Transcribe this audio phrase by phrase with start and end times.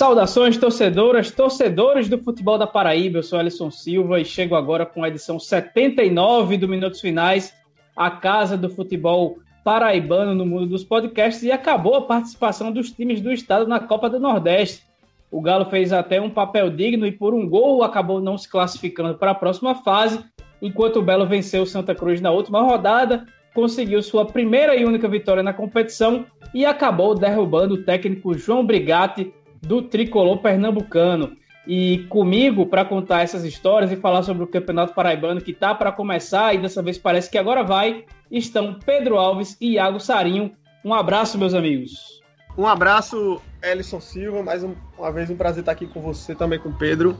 [0.00, 3.18] Saudações, torcedoras, torcedores do futebol da Paraíba.
[3.18, 7.54] Eu sou Alisson Silva e chego agora com a edição 79 do Minutos Finais,
[7.94, 11.42] a casa do futebol paraibano no mundo dos podcasts.
[11.42, 14.84] E acabou a participação dos times do estado na Copa do Nordeste.
[15.30, 19.18] O Galo fez até um papel digno e por um gol acabou não se classificando
[19.18, 20.24] para a próxima fase,
[20.62, 25.06] enquanto o Belo venceu o Santa Cruz na última rodada, conseguiu sua primeira e única
[25.06, 29.30] vitória na competição e acabou derrubando o técnico João Brigatti
[29.60, 31.36] do tricolor pernambucano.
[31.66, 35.92] E comigo, para contar essas histórias e falar sobre o Campeonato Paraibano que está para
[35.92, 40.52] começar, e dessa vez parece que agora vai, estão Pedro Alves e Iago Sarinho.
[40.84, 42.20] Um abraço, meus amigos.
[42.56, 44.42] Um abraço, Ellison Silva.
[44.42, 47.16] Mais um, uma vez um prazer estar aqui com você, também com o Pedro,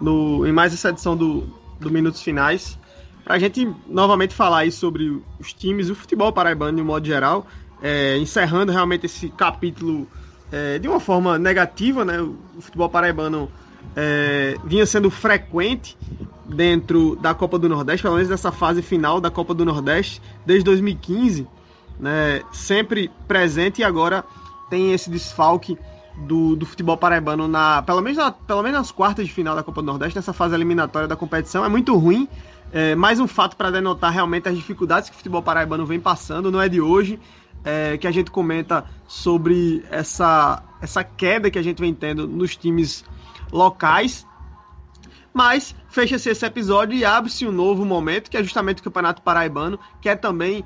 [0.00, 1.48] no, em mais essa edição do,
[1.80, 2.78] do Minutos Finais.
[3.24, 7.06] Para a gente novamente falar aí sobre os times, o futebol paraibano de um modo
[7.06, 7.46] geral,
[7.82, 10.06] é, encerrando realmente esse capítulo
[10.54, 12.20] é, de uma forma negativa, né?
[12.20, 13.50] O futebol paraibano
[13.96, 15.98] é, vinha sendo frequente
[16.44, 20.64] dentro da Copa do Nordeste, pelo menos nessa fase final da Copa do Nordeste, desde
[20.64, 21.48] 2015,
[21.98, 22.42] né?
[22.52, 24.24] Sempre presente e agora
[24.70, 25.76] tem esse desfalque
[26.16, 29.64] do, do futebol paraibano na pelo menos na, pelo menos nas quartas de final da
[29.64, 32.28] Copa do Nordeste nessa fase eliminatória da competição é muito ruim
[32.72, 36.52] é, mais um fato para denotar realmente as dificuldades que o futebol paraibano vem passando
[36.52, 37.18] não é de hoje
[37.64, 42.56] é, que a gente comenta sobre essa, essa queda que a gente vem tendo nos
[42.56, 43.04] times
[43.50, 44.26] locais.
[45.32, 49.78] Mas fecha-se esse episódio e abre-se um novo momento, que é justamente o Campeonato Paraibano,
[50.00, 50.64] que é também,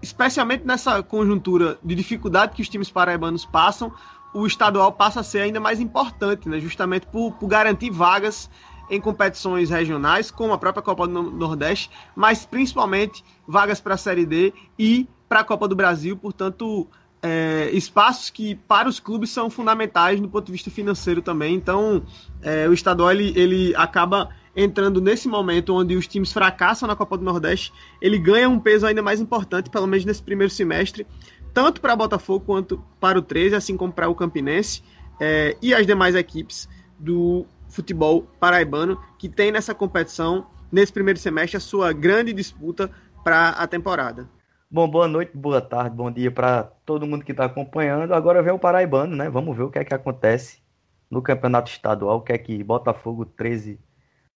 [0.00, 3.92] especialmente nessa conjuntura de dificuldade que os times paraibanos passam,
[4.32, 6.60] o estadual passa a ser ainda mais importante, né?
[6.60, 8.48] justamente por, por garantir vagas
[8.88, 14.26] em competições regionais, como a própria Copa do Nordeste, mas principalmente vagas para a Série
[14.26, 16.88] D e para a Copa do Brasil, portanto,
[17.22, 21.54] é, espaços que para os clubes são fundamentais no ponto de vista financeiro também.
[21.54, 22.02] Então,
[22.42, 27.16] é, o estadual ele, ele acaba entrando nesse momento onde os times fracassam na Copa
[27.16, 31.06] do Nordeste, ele ganha um peso ainda mais importante, pelo menos nesse primeiro semestre,
[31.54, 34.82] tanto para Botafogo quanto para o 13, assim como para o Campinense
[35.20, 41.56] é, e as demais equipes do futebol paraibano que tem nessa competição, nesse primeiro semestre,
[41.56, 42.90] a sua grande disputa
[43.22, 44.28] para a temporada.
[44.72, 48.14] Bom, boa noite, boa tarde, bom dia para todo mundo que está acompanhando.
[48.14, 49.28] Agora vem o Paraibano, né?
[49.28, 50.62] Vamos ver o que é que acontece
[51.10, 53.80] no campeonato estadual, o que é que Botafogo 13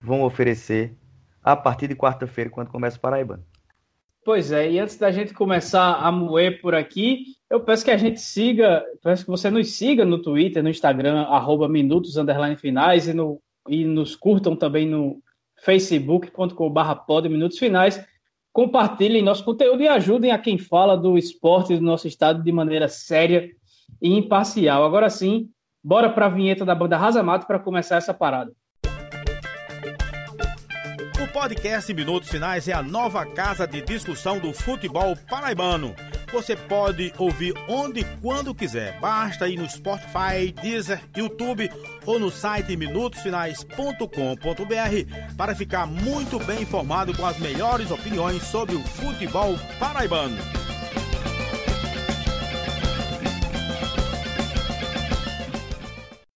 [0.00, 0.99] vão oferecer
[1.41, 3.45] a partir de quarta-feira, quando começa o Paraibano.
[4.25, 7.97] Pois é, e antes da gente começar a moer por aqui, eu peço que a
[7.97, 12.16] gente siga, peço que você nos siga no Twitter, no Instagram, arroba minutos,
[12.59, 15.22] finais, e, no, e nos curtam também no
[15.62, 18.05] facebook.com.br minutos finais
[18.54, 22.88] compartilhem nosso conteúdo e ajudem a quem fala do esporte do nosso estado de maneira
[22.88, 23.50] séria
[24.00, 24.84] e imparcial.
[24.84, 25.50] Agora sim,
[25.82, 28.53] bora para a vinheta da banda Rasa Mato para começar essa parada.
[31.20, 35.92] O podcast Minutos Finais é a nova casa de discussão do futebol paraibano
[36.34, 38.99] você pode ouvir onde e quando quiser.
[38.99, 41.71] Basta ir no Spotify, Deezer, YouTube
[42.05, 48.83] ou no site minutosfinais.com.br para ficar muito bem informado com as melhores opiniões sobre o
[48.83, 50.63] futebol paraibano.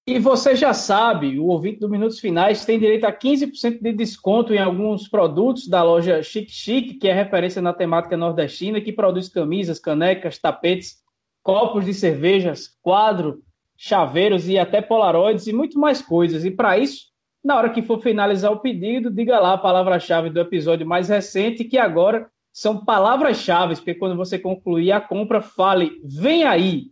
[0.09, 4.55] E você já sabe, o ouvinte do Minutos Finais tem direito a 15% de desconto
[4.55, 9.29] em alguns produtos da loja Chic Chic, que é referência na temática nordestina, que produz
[9.29, 10.97] camisas, canecas, tapetes,
[11.43, 13.43] copos de cervejas, quadro,
[13.77, 16.43] chaveiros e até polaroides e muito mais coisas.
[16.43, 17.09] E para isso,
[17.45, 21.65] na hora que for finalizar o pedido, diga lá a palavra-chave do episódio mais recente,
[21.65, 26.87] que agora são palavras-chave, porque quando você concluir a compra, fale, vem aí,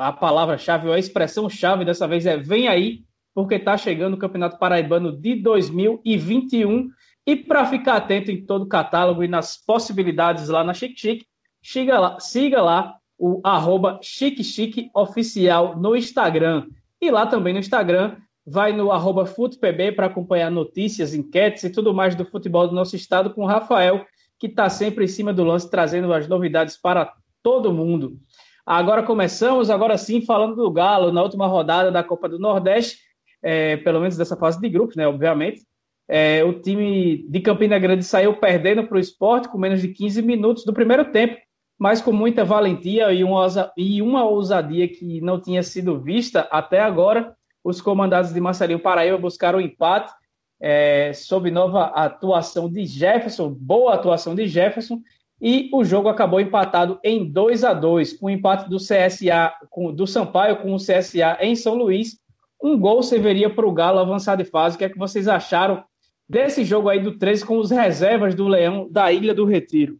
[0.00, 3.00] a palavra-chave, ou a expressão-chave dessa vez é vem aí,
[3.34, 6.88] porque está chegando o Campeonato Paraibano de 2021.
[7.26, 11.26] E para ficar atento em todo o catálogo e nas possibilidades lá na Chique Chique,
[11.62, 16.66] siga lá, siga lá o arroba Chique Oficial no Instagram.
[16.98, 21.92] E lá também no Instagram, vai no arroba FutePB para acompanhar notícias, enquetes e tudo
[21.92, 24.06] mais do futebol do nosso estado com o Rafael,
[24.38, 27.12] que está sempre em cima do lance, trazendo as novidades para
[27.42, 28.18] todo mundo.
[28.64, 32.98] Agora começamos, agora sim, falando do Galo, na última rodada da Copa do Nordeste,
[33.42, 35.62] é, pelo menos dessa fase de grupos, né, obviamente.
[36.08, 40.22] É, o time de Campina Grande saiu perdendo para o esporte com menos de 15
[40.22, 41.36] minutos do primeiro tempo,
[41.78, 43.46] mas com muita valentia e uma,
[43.76, 47.34] e uma ousadia que não tinha sido vista até agora.
[47.62, 50.12] Os comandados de Marcelinho Paraíba buscaram o um empate
[50.60, 55.00] é, sob nova atuação de Jefferson, boa atuação de Jefferson,
[55.40, 59.92] e o jogo acabou empatado em 2 a 2 com o empate do CSA, com,
[59.92, 62.18] do Sampaio com o CSA em São Luís.
[62.62, 64.76] um gol serviria para o Galo avançar de fase.
[64.76, 65.82] O que é que vocês acharam
[66.28, 69.98] desse jogo aí do 13 com os reservas do Leão da Ilha do Retiro?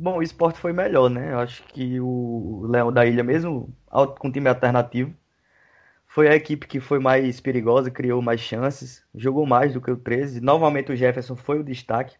[0.00, 1.32] Bom, o esporte foi melhor, né?
[1.32, 3.72] Eu acho que o Leão da Ilha, mesmo
[4.18, 5.14] com time alternativo,
[6.08, 9.96] foi a equipe que foi mais perigosa, criou mais chances, jogou mais do que o
[9.96, 10.40] 13.
[10.40, 12.16] Novamente o Jefferson foi o destaque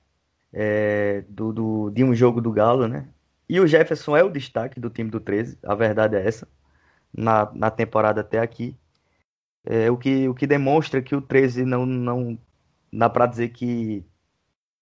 [0.53, 3.09] é, do, do, de um jogo do Galo, né?
[3.49, 6.49] E o Jefferson é o destaque do time do 13, a verdade é essa,
[7.13, 8.77] na, na temporada até aqui.
[9.65, 12.39] É, o, que, o que demonstra que o 13 não, não
[12.93, 14.05] dá para dizer que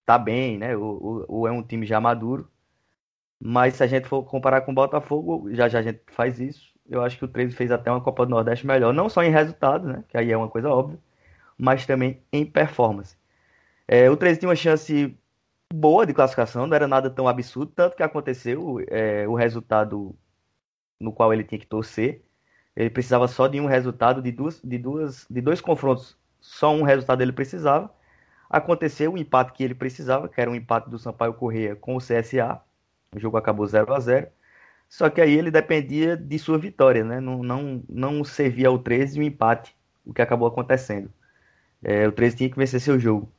[0.06, 0.76] tá bem, né?
[0.76, 2.50] Ou, ou, é um time já maduro.
[3.40, 6.72] Mas se a gente for comparar com o Botafogo, já já a gente faz isso.
[6.88, 9.30] Eu acho que o 13 fez até uma Copa do Nordeste melhor, não só em
[9.30, 10.04] resultado, né?
[10.08, 10.98] Que aí é uma coisa óbvia,
[11.58, 13.16] mas também em performance.
[13.88, 15.16] É, o 13 tinha uma chance
[15.72, 20.16] boa de classificação, não era nada tão absurdo, tanto que aconteceu é, o resultado
[21.00, 22.22] no qual ele tinha que torcer.
[22.76, 26.82] Ele precisava só de um resultado, de, duas, de, duas, de dois confrontos, só um
[26.82, 27.92] resultado ele precisava.
[28.48, 31.98] Aconteceu o empate que ele precisava, que era um empate do Sampaio Correia com o
[31.98, 32.60] CSA.
[33.14, 34.28] O jogo acabou 0 a 0
[34.88, 37.20] Só que aí ele dependia de sua vitória, né?
[37.20, 41.12] Não, não, não servia ao 13 o empate, o que acabou acontecendo.
[41.82, 43.30] É, o 13 tinha que vencer seu jogo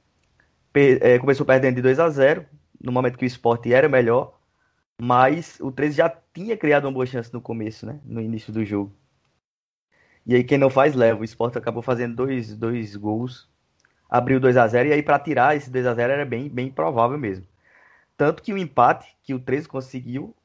[1.20, 2.46] começou perdendo de 2 a 0
[2.82, 4.40] no momento que o esporte era melhor,
[5.02, 8.00] mas o 13 já tinha criado uma boa chance no começo, né?
[8.04, 8.94] No início do jogo.
[10.26, 11.22] E aí quem não faz leva.
[11.22, 13.50] O esporte acabou fazendo dois, dois gols,
[14.10, 16.70] abriu 2 a 0 e aí para tirar esse 2 a 0 era bem, bem
[16.70, 17.46] provável mesmo.
[18.18, 20.36] Tanto que o empate que o 13 conseguiu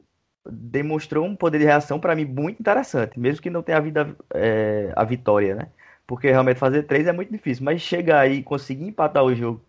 [0.47, 4.15] demonstrou um poder de reação para mim muito interessante, mesmo que não tenha havido a,
[4.35, 5.69] é, a vitória, né?
[6.07, 9.65] Porque realmente fazer três é muito difícil, mas chegar aí e conseguir empatar o jogo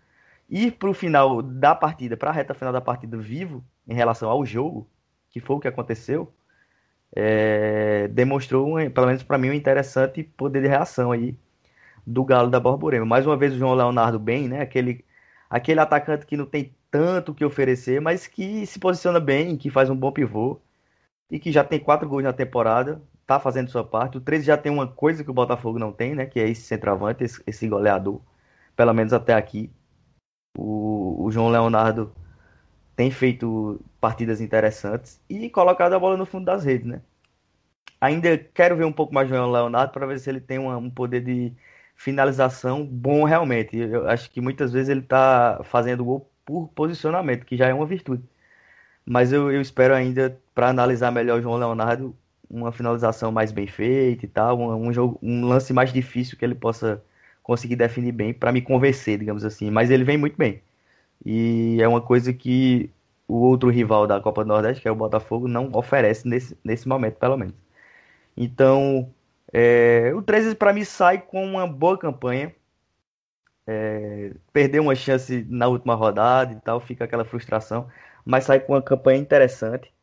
[0.50, 4.30] ir para o final da partida, para a reta final da partida vivo, em relação
[4.30, 4.90] ao jogo,
[5.30, 6.34] que foi o que aconteceu,
[7.16, 11.38] é, demonstrou, pelo menos para mim, um interessante poder de reação aí
[12.06, 13.06] do Galo da Borborema.
[13.06, 14.62] Mais uma vez o João Leonardo bem, né?
[14.62, 15.04] Aquele,
[15.50, 19.90] aquele atacante que não tem tanto que oferecer, mas que se posiciona bem, que faz
[19.90, 20.62] um bom pivô
[21.30, 24.18] e que já tem quatro gols na temporada, tá fazendo sua parte.
[24.18, 26.26] O 13 já tem uma coisa que o Botafogo não tem, né?
[26.26, 28.22] Que é esse centroavante, esse, esse goleador,
[28.76, 29.72] pelo menos até aqui.
[30.56, 32.12] O, o João Leonardo
[32.96, 37.02] tem feito partidas interessantes e colocado a bola no fundo das redes, né?
[38.00, 40.90] Ainda quero ver um pouco mais João Leonardo para ver se ele tem uma, um
[40.90, 41.54] poder de
[41.96, 43.78] finalização bom realmente.
[43.78, 47.86] Eu acho que muitas vezes ele está fazendo gol por posicionamento, que já é uma
[47.86, 48.24] virtude.
[49.06, 52.16] Mas eu, eu espero ainda, para analisar melhor o João Leonardo,
[52.50, 56.46] uma finalização mais bem feita e tal, um, um, jogo, um lance mais difícil que
[56.46, 57.04] ele possa
[57.46, 59.70] conseguir definir bem para me convencer, digamos assim.
[59.72, 60.62] Mas ele vem muito bem.
[61.26, 62.92] E é uma coisa que
[63.28, 66.88] o outro rival da Copa do Nordeste, que é o Botafogo, não oferece nesse, nesse
[66.88, 67.56] momento, pelo menos.
[68.38, 69.14] Então,
[69.54, 72.56] é, o 13 para mim sai com uma boa campanha.
[73.68, 77.90] É, perdeu uma chance na última rodada e tal, fica aquela frustração,
[78.26, 79.94] mas sai com uma campanha interessante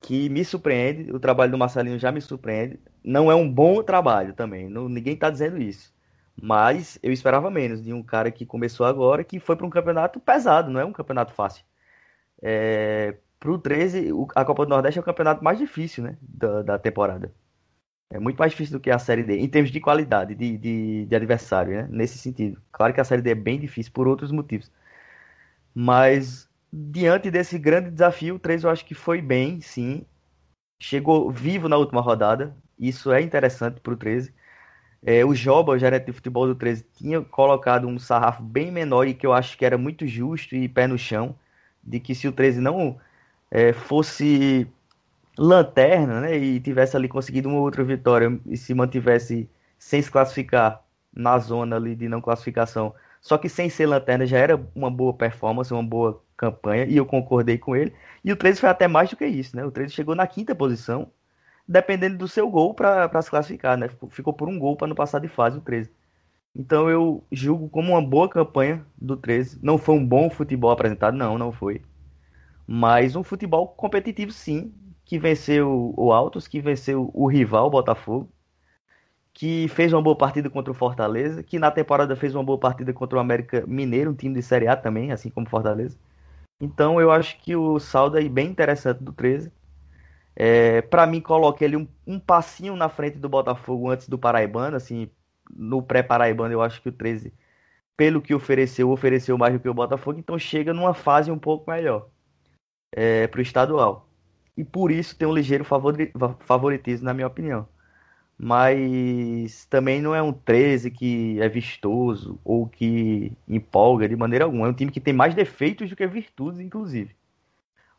[0.00, 1.12] que me surpreende.
[1.12, 2.80] O trabalho do Marcelinho já me surpreende.
[3.04, 5.92] Não é um bom trabalho também, não, ninguém está dizendo isso.
[6.42, 10.18] Mas eu esperava menos de um cara que começou agora, que foi para um campeonato
[10.20, 11.64] pesado, não é um campeonato fácil.
[12.42, 16.62] É, para o 13, a Copa do Nordeste é o campeonato mais difícil né, da,
[16.62, 17.32] da, temporada.
[18.10, 21.06] É muito mais difícil do que a Série D, em termos de qualidade de, de,
[21.06, 22.60] de adversário, né, nesse sentido.
[22.72, 24.70] Claro que a Série D é bem difícil por outros motivos.
[25.74, 30.04] Mas, diante desse grande desafio, o 13 eu acho que foi bem, sim.
[30.80, 32.56] Chegou vivo na última rodada.
[32.78, 34.34] Isso é interessante para o 13.
[35.02, 39.08] É, o Joba, o gerente de futebol do 13, tinha colocado um sarrafo bem menor
[39.08, 41.34] e que eu acho que era muito justo e pé no chão,
[41.82, 42.98] de que se o 13 não
[43.50, 44.66] é, fosse
[45.38, 50.82] lanterna, né, e tivesse ali conseguido uma outra vitória e se mantivesse sem se classificar
[51.12, 55.14] na zona ali de não classificação, só que sem ser lanterna já era uma boa
[55.14, 57.92] performance, uma boa campanha, e eu concordei com ele.
[58.24, 59.64] E o 13 foi até mais do que isso, né?
[59.64, 61.10] O 13 chegou na quinta posição,
[61.70, 63.88] dependendo do seu gol para se classificar, né?
[64.10, 65.88] Ficou por um gol para não passar de fase o 13.
[66.54, 69.60] Então eu julgo como uma boa campanha do 13.
[69.62, 71.80] Não foi um bom futebol apresentado, não, não foi.
[72.66, 74.74] Mas um futebol competitivo, sim,
[75.04, 78.28] que venceu o Altos, que venceu o rival o Botafogo,
[79.32, 82.92] que fez uma boa partida contra o Fortaleza, que na temporada fez uma boa partida
[82.92, 85.96] contra o América Mineiro, um time de Série A também, assim como Fortaleza.
[86.60, 89.52] Então eu acho que o saldo é bem interessante do 13.
[90.36, 94.76] É, para mim, coloquei ele um, um, passinho na frente do Botafogo antes do Paraibano.
[94.76, 95.10] Assim,
[95.54, 97.32] no pré-Paraibano, eu acho que o 13,
[97.96, 100.18] pelo que ofereceu, ofereceu mais do que o Botafogo.
[100.18, 102.08] Então, chega numa fase um pouco melhor
[102.92, 104.08] é, para o estadual.
[104.56, 107.68] E por isso tem um ligeiro favoritismo, na minha opinião.
[108.38, 114.66] mas também não é um 13 que é vistoso ou que empolga de maneira alguma.
[114.66, 117.14] É um time que tem mais defeitos do que virtudes, inclusive.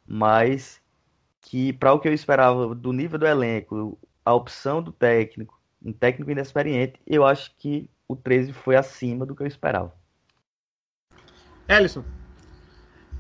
[0.08, 0.81] Mas
[1.42, 5.92] que, para o que eu esperava do nível do elenco, a opção do técnico, um
[5.92, 9.94] técnico inexperiente, eu acho que o 13 foi acima do que eu esperava.
[11.68, 12.04] Ellison,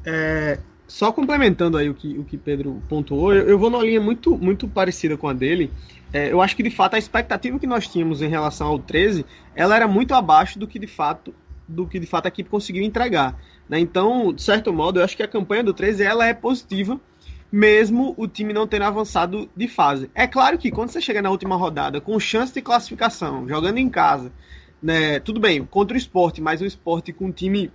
[0.05, 4.01] é, só complementando aí o que, o que Pedro pontuou, eu, eu vou numa linha
[4.01, 5.71] muito, muito parecida com a dele.
[6.13, 9.25] É, eu acho que de fato a expectativa que nós tínhamos em relação ao 13,
[9.55, 11.33] ela era muito abaixo do que de fato
[11.67, 13.39] do que de fato a equipe conseguiu entregar.
[13.69, 13.79] Né?
[13.79, 16.99] Então, de certo modo, eu acho que a campanha do 13 ela é positiva,
[17.51, 20.09] mesmo o time não tendo avançado de fase.
[20.15, 23.89] É claro que quando você chega na última rodada com chance de classificação, jogando em
[23.89, 24.31] casa,
[24.81, 27.69] né, tudo bem, contra o esporte, mas o esporte com um time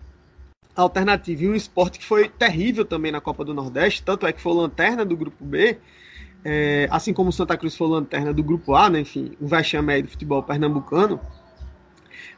[0.74, 4.40] alternativo e um esporte que foi terrível também na Copa do Nordeste, tanto é que
[4.40, 5.78] foi lanterna do grupo B,
[6.44, 9.92] é, assim como o Santa Cruz foi lanterna do grupo A, né, enfim, o vexame
[9.92, 11.20] aí do futebol pernambucano.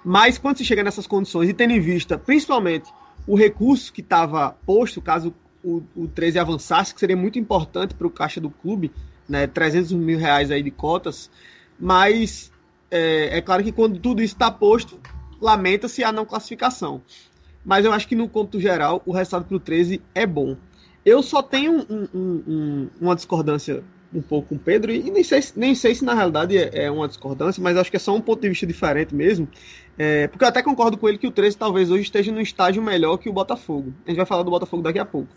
[0.05, 2.91] Mas quando se chega nessas condições e tendo em vista principalmente
[3.27, 5.35] o recurso que estava posto, caso
[5.77, 8.93] o, o 13 avançasse, que seria muito importante para o caixa do clube,
[9.29, 11.31] né, 300 mil reais aí de cotas,
[11.79, 12.53] mas
[12.91, 14.99] é, é claro que quando tudo isso está posto,
[15.41, 17.03] lamenta-se a não classificação
[17.69, 20.57] mas eu acho que no conto geral o resultado para o 13 é bom.
[21.05, 25.23] Eu só tenho um, um, um, uma discordância um pouco com o Pedro, e nem
[25.23, 28.15] sei, nem sei se na realidade é, é, uma discordância, mas acho que é só
[28.17, 29.47] um ponto de vista diferente mesmo.
[29.99, 32.83] É, porque eu até concordo com ele que o 13 talvez hoje esteja num estágio
[32.83, 33.93] melhor que o Botafogo.
[34.07, 35.29] A gente vai falar do Botafogo daqui a pouco.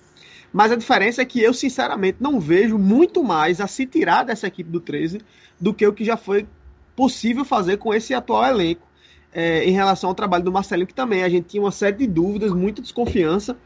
[0.52, 4.48] Mas a diferença é que eu, sinceramente, não vejo muito mais a se tirar dessa
[4.48, 5.22] equipe do 13
[5.60, 6.46] do que o que já foi
[6.96, 8.88] possível fazer com esse atual elenco
[9.34, 12.08] é, em relação ao trabalho do Marcelinho, que também a gente tinha uma série de
[12.08, 13.58] dúvidas, muita desconfiança,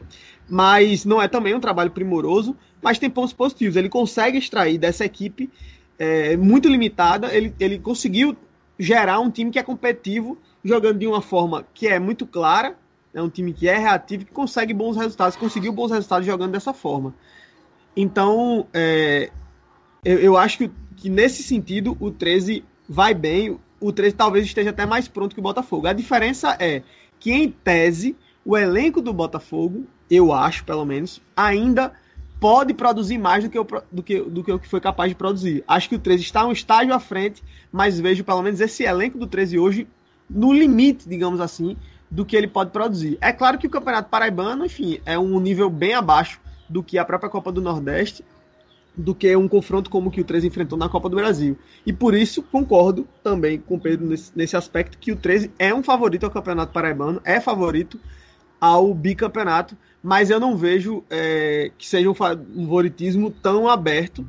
[0.48, 3.76] mas não é também um trabalho primoroso, mas tem pontos positivos.
[3.76, 5.50] Ele consegue extrair dessa equipe
[5.98, 8.36] é, muito limitada, ele, ele conseguiu
[8.78, 12.76] gerar um time que é competitivo, jogando de uma forma que é muito clara,
[13.16, 16.74] é um time que é reativo, que consegue bons resultados, conseguiu bons resultados jogando dessa
[16.74, 17.14] forma.
[17.96, 19.30] Então, é,
[20.04, 24.68] eu, eu acho que, que nesse sentido o 13 vai bem, o 13 talvez esteja
[24.68, 25.86] até mais pronto que o Botafogo.
[25.86, 26.82] A diferença é
[27.18, 31.94] que, em tese, o elenco do Botafogo, eu acho, pelo menos, ainda
[32.38, 35.64] pode produzir mais do que, o, do, que, do que foi capaz de produzir.
[35.66, 37.42] Acho que o 13 está um estágio à frente,
[37.72, 39.88] mas vejo pelo menos esse elenco do 13 hoje
[40.28, 41.78] no limite, digamos assim,
[42.10, 43.18] do que ele pode produzir.
[43.20, 47.04] É claro que o Campeonato Paraibano, enfim, é um nível bem abaixo do que a
[47.04, 48.24] própria Copa do Nordeste,
[48.96, 51.58] do que um confronto como o que o 13 enfrentou na Copa do Brasil.
[51.84, 55.74] E por isso concordo também com o Pedro nesse, nesse aspecto que o 13 é
[55.74, 58.00] um favorito ao Campeonato Paraibano, é favorito
[58.60, 64.26] ao bicampeonato, mas eu não vejo é, que seja um favoritismo tão aberto,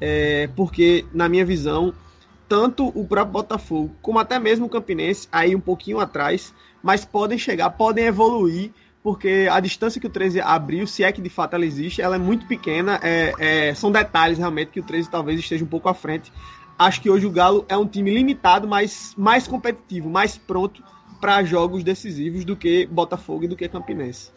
[0.00, 1.94] é, porque, na minha visão,
[2.48, 7.38] tanto o próprio Botafogo, como até mesmo o Campinense, aí um pouquinho atrás, mas podem
[7.38, 8.72] chegar, podem evoluir
[9.02, 12.16] porque a distância que o 13 abriu, se é que de fato ela existe, ela
[12.16, 13.00] é muito pequena.
[13.02, 16.30] É, é, são detalhes realmente que o 13 talvez esteja um pouco à frente.
[16.78, 20.82] Acho que hoje o Galo é um time limitado, mas mais competitivo, mais pronto
[21.20, 24.32] para jogos decisivos do que Botafogo e do que Campinense.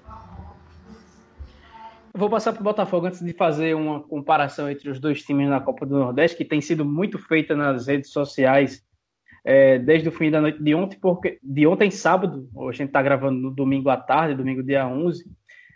[2.14, 5.60] Vou passar para o Botafogo antes de fazer uma comparação entre os dois times na
[5.60, 8.84] Copa do Nordeste, que tem sido muito feita nas redes sociais
[9.44, 13.02] é, desde o fim da noite de ontem, porque de ontem sábado, a gente está
[13.02, 15.26] gravando no domingo à tarde, domingo dia 11,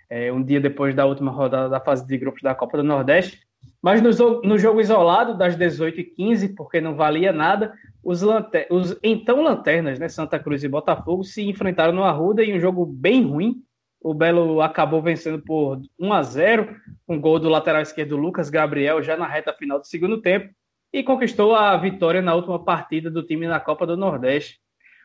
[0.10, 3.46] é, um dia depois da última rodada da fase de grupos da Copa do Nordeste.
[3.82, 9.42] Mas no, no jogo isolado, das 18h15, porque não valia nada, os, lanter, os então
[9.42, 13.62] lanternas, né, Santa Cruz e Botafogo, se enfrentaram no Arruda em um jogo bem ruim.
[14.02, 16.76] O Belo acabou vencendo por 1 a 0
[17.08, 20.54] um gol do lateral esquerdo Lucas Gabriel já na reta final do segundo tempo
[20.92, 24.60] e conquistou a vitória na última partida do time na Copa do Nordeste.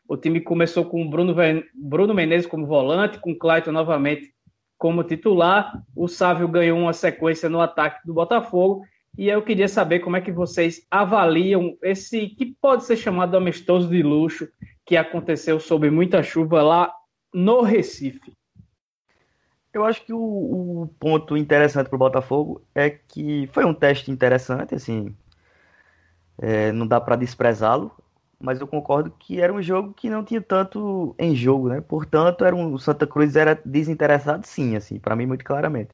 [0.09, 1.35] O time começou com Bruno,
[1.75, 4.33] Bruno Menezes como volante, com Clayton novamente
[4.79, 5.83] como titular.
[5.95, 8.83] O Sávio ganhou uma sequência no ataque do Botafogo.
[9.17, 13.89] E eu queria saber como é que vocês avaliam esse que pode ser chamado amistoso
[13.89, 14.49] de luxo
[14.87, 16.93] que aconteceu sob muita chuva lá
[17.33, 18.33] no Recife.
[19.73, 20.19] Eu acho que o,
[20.83, 25.15] o ponto interessante para o Botafogo é que foi um teste interessante, assim,
[26.39, 27.93] é, não dá para desprezá-lo,
[28.43, 31.81] mas eu concordo que era um jogo que não tinha tanto em jogo, né?
[31.81, 35.91] Portanto, era um, o Santa Cruz era desinteressado, sim, assim, para mim muito claramente.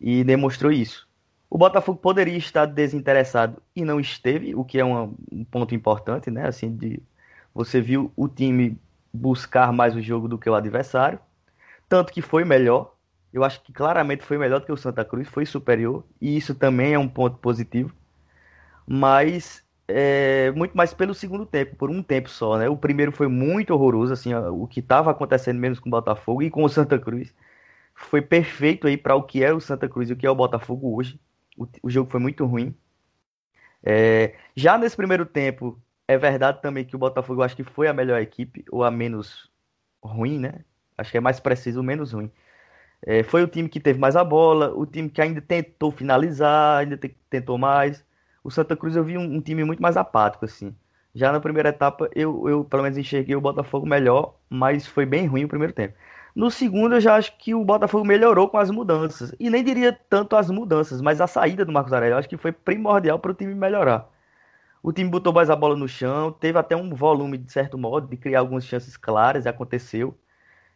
[0.00, 1.08] E demonstrou isso.
[1.50, 5.14] O Botafogo poderia estar desinteressado e não esteve, o que é um
[5.50, 6.46] ponto importante, né?
[6.46, 7.02] Assim, de
[7.54, 8.78] você viu o time
[9.12, 11.18] buscar mais o jogo do que o adversário,
[11.88, 12.94] tanto que foi melhor.
[13.32, 16.54] Eu acho que claramente foi melhor do que o Santa Cruz, foi superior, e isso
[16.54, 17.92] também é um ponto positivo
[18.86, 22.68] mas é, muito mais pelo segundo tempo, por um tempo só, né?
[22.68, 26.50] O primeiro foi muito horroroso, assim, o que estava acontecendo menos com o Botafogo e
[26.50, 27.34] com o Santa Cruz.
[27.94, 30.34] Foi perfeito aí para o que é o Santa Cruz e o que é o
[30.34, 31.20] Botafogo hoje.
[31.56, 32.74] O, o jogo foi muito ruim.
[33.84, 37.92] É, já nesse primeiro tempo, é verdade também que o Botafogo acho que foi a
[37.94, 39.50] melhor equipe, ou a menos
[40.02, 40.64] ruim, né?
[40.98, 42.30] Acho que é mais preciso, menos ruim.
[43.02, 46.78] É, foi o time que teve mais a bola, o time que ainda tentou finalizar,
[46.80, 46.98] ainda
[47.30, 48.04] tentou mais.
[48.46, 50.72] O Santa Cruz eu vi um, um, time muito mais apático, assim.
[51.12, 55.26] Já na primeira etapa, eu, eu pelo menos enxerguei o Botafogo melhor, mas foi bem
[55.26, 55.94] ruim o primeiro tempo.
[56.32, 59.34] No segundo, eu já acho que o Botafogo melhorou com as mudanças.
[59.40, 62.14] E nem diria tanto as mudanças, mas a saída do Marcos Aurélio.
[62.14, 64.08] Eu acho que foi primordial para o time melhorar.
[64.80, 68.06] O time botou mais a bola no chão, teve até um volume, de certo modo,
[68.06, 70.16] de criar algumas chances claras, e aconteceu.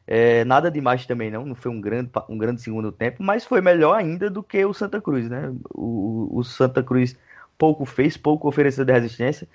[0.07, 3.61] É, nada demais também não, não foi um grande, um grande segundo tempo, mas foi
[3.61, 5.55] melhor ainda do que o Santa Cruz, né?
[5.73, 7.17] O, o Santa Cruz
[7.61, 9.47] pouco fez, pouco ofereceu de resistência.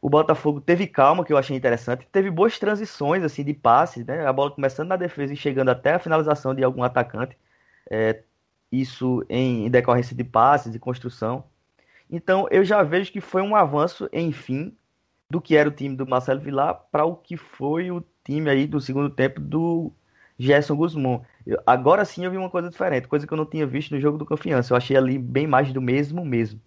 [0.00, 4.24] O Botafogo teve calma, que eu achei interessante, teve boas transições assim de passe, né?
[4.24, 7.36] A bola começando na defesa e chegando até a finalização de algum atacante.
[7.90, 8.22] É,
[8.70, 11.44] isso em, em decorrência de passes, de construção.
[12.08, 14.76] Então eu já vejo que foi um avanço, enfim,
[15.28, 18.66] do que era o time do Marcelo Vilar para o que foi o time aí
[18.68, 19.92] do segundo tempo do
[20.38, 21.24] Gerson Guzmão.
[21.66, 24.16] Agora sim eu vi uma coisa diferente, coisa que eu não tinha visto no jogo
[24.18, 24.72] do Confiança.
[24.72, 26.60] Eu achei ali bem mais do mesmo mesmo.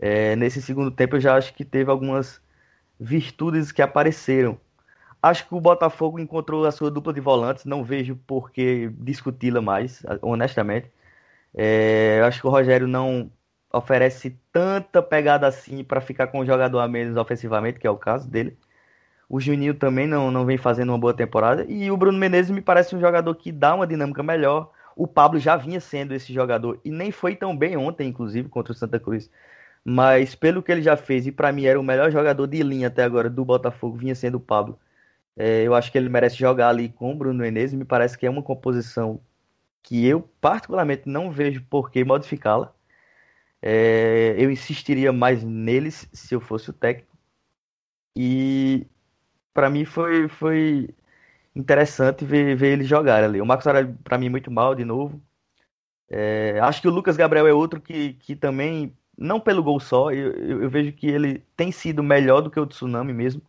[0.00, 2.42] É, nesse segundo tempo eu já acho que teve algumas
[2.98, 4.58] virtudes que apareceram.
[5.22, 9.60] Acho que o Botafogo encontrou a sua dupla de volantes, não vejo por que discuti-la
[9.60, 10.90] mais, honestamente.
[11.54, 13.30] É, acho que o Rogério não
[13.72, 17.96] oferece tanta pegada assim para ficar com o jogador a menos ofensivamente, que é o
[17.98, 18.56] caso dele.
[19.28, 21.64] O Juninho também não, não vem fazendo uma boa temporada.
[21.68, 24.72] E o Bruno Menezes me parece um jogador que dá uma dinâmica melhor.
[24.96, 28.72] O Pablo já vinha sendo esse jogador e nem foi tão bem ontem, inclusive, contra
[28.72, 29.30] o Santa Cruz.
[29.84, 32.88] Mas pelo que ele já fez, e para mim era o melhor jogador de linha
[32.88, 34.78] até agora do Botafogo, vinha sendo o Pablo.
[35.36, 37.78] É, eu acho que ele merece jogar ali com o Bruno Menezes.
[37.78, 39.20] Me parece que é uma composição
[39.82, 42.74] que eu, particularmente, não vejo por que modificá-la.
[43.62, 47.16] É, eu insistiria mais neles se eu fosse o técnico.
[48.16, 48.86] E
[49.54, 50.94] para mim foi, foi
[51.54, 53.40] interessante ver, ver ele jogar ali.
[53.40, 55.22] O Marcos Aurélio, para mim, muito mal de novo.
[56.08, 60.10] É, acho que o Lucas Gabriel é outro que, que também, não pelo gol só,
[60.12, 63.42] eu, eu, eu vejo que ele tem sido melhor do que o Tsunami mesmo.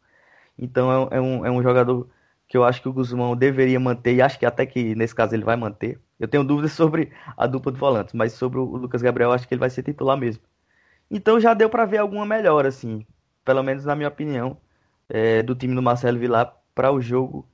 [0.57, 2.09] Então é, é, um, é um jogador
[2.47, 5.33] que eu acho que o Guzmão deveria manter, e acho que até que nesse caso
[5.33, 5.99] ele vai manter.
[6.19, 9.53] Eu tenho dúvidas sobre a dupla de volantes, mas sobre o Lucas Gabriel, acho que
[9.53, 10.43] ele vai ser titular mesmo.
[11.09, 13.05] Então já deu para ver alguma melhora, assim,
[13.45, 14.57] pelo menos na minha opinião,
[15.09, 17.47] é, do time do Marcelo Vilar para o jogo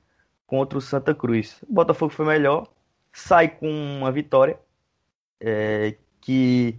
[0.46, 1.62] contra o Santa Cruz.
[1.68, 2.66] O Botafogo foi melhor,
[3.12, 4.58] sai com uma vitória,
[5.40, 6.78] é, que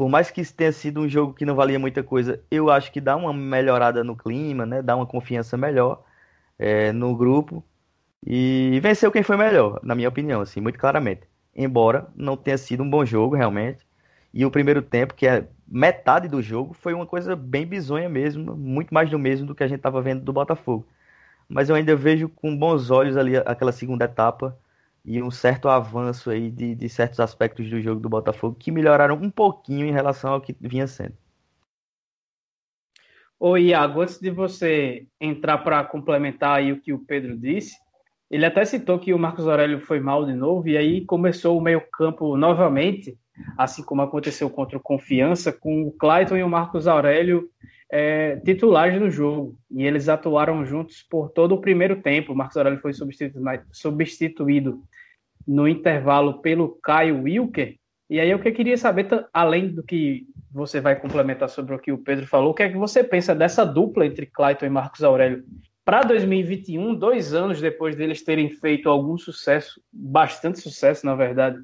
[0.00, 3.02] por mais que tenha sido um jogo que não valia muita coisa, eu acho que
[3.02, 4.80] dá uma melhorada no clima, né?
[4.80, 6.02] Dá uma confiança melhor
[6.58, 7.62] é, no grupo.
[8.26, 11.28] E venceu quem foi melhor, na minha opinião, assim, muito claramente.
[11.54, 13.86] Embora não tenha sido um bom jogo, realmente.
[14.32, 18.56] E o primeiro tempo, que é metade do jogo, foi uma coisa bem bizonha mesmo,
[18.56, 20.88] muito mais do mesmo do que a gente estava vendo do Botafogo.
[21.46, 24.58] Mas eu ainda vejo com bons olhos ali aquela segunda etapa
[25.10, 29.16] e um certo avanço aí de, de certos aspectos do jogo do Botafogo que melhoraram
[29.16, 31.14] um pouquinho em relação ao que vinha sendo.
[33.36, 37.74] Ô Iago, antes de você entrar para complementar aí o que o Pedro disse,
[38.30, 41.60] ele até citou que o Marcos Aurélio foi mal de novo, e aí começou o
[41.60, 43.18] meio-campo novamente,
[43.58, 47.50] assim como aconteceu contra o Confiança, com o Clayton e o Marcos Aurélio
[47.90, 49.58] é, titulares no jogo.
[49.68, 52.32] E eles atuaram juntos por todo o primeiro tempo.
[52.32, 53.40] O Marcos Aurélio foi substituído,
[53.72, 54.80] substituído
[55.46, 57.76] no intervalo pelo Caio Wilker.
[58.08, 61.92] E aí eu que queria saber, além do que você vai complementar sobre o que
[61.92, 65.02] o Pedro falou, o que é que você pensa dessa dupla entre Clayton e Marcos
[65.02, 65.44] Aurélio?
[65.90, 71.58] para 2021, dois anos depois deles terem feito algum sucesso, bastante sucesso, na verdade,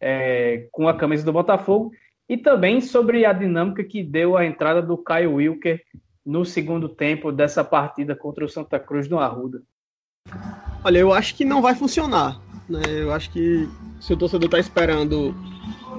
[0.00, 1.90] é, com a camisa do Botafogo,
[2.26, 5.82] e também sobre a dinâmica que deu a entrada do Caio Wilker
[6.24, 9.62] no segundo tempo dessa partida contra o Santa Cruz no Arruda.
[10.82, 12.40] Olha, eu acho que não vai funcionar.
[12.68, 12.82] Né?
[12.86, 13.68] Eu acho que
[14.00, 15.34] se o torcedor está esperando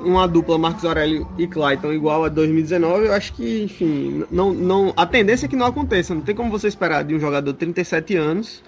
[0.04, 4.94] uma dupla Marcos Aurélio e Clayton igual a 2019, eu acho que, enfim, não, não,
[4.96, 6.14] a tendência é que não aconteça.
[6.14, 8.64] Não tem como você esperar de um jogador de 37 anos,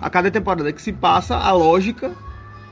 [0.00, 2.12] a cada temporada que se passa, a lógica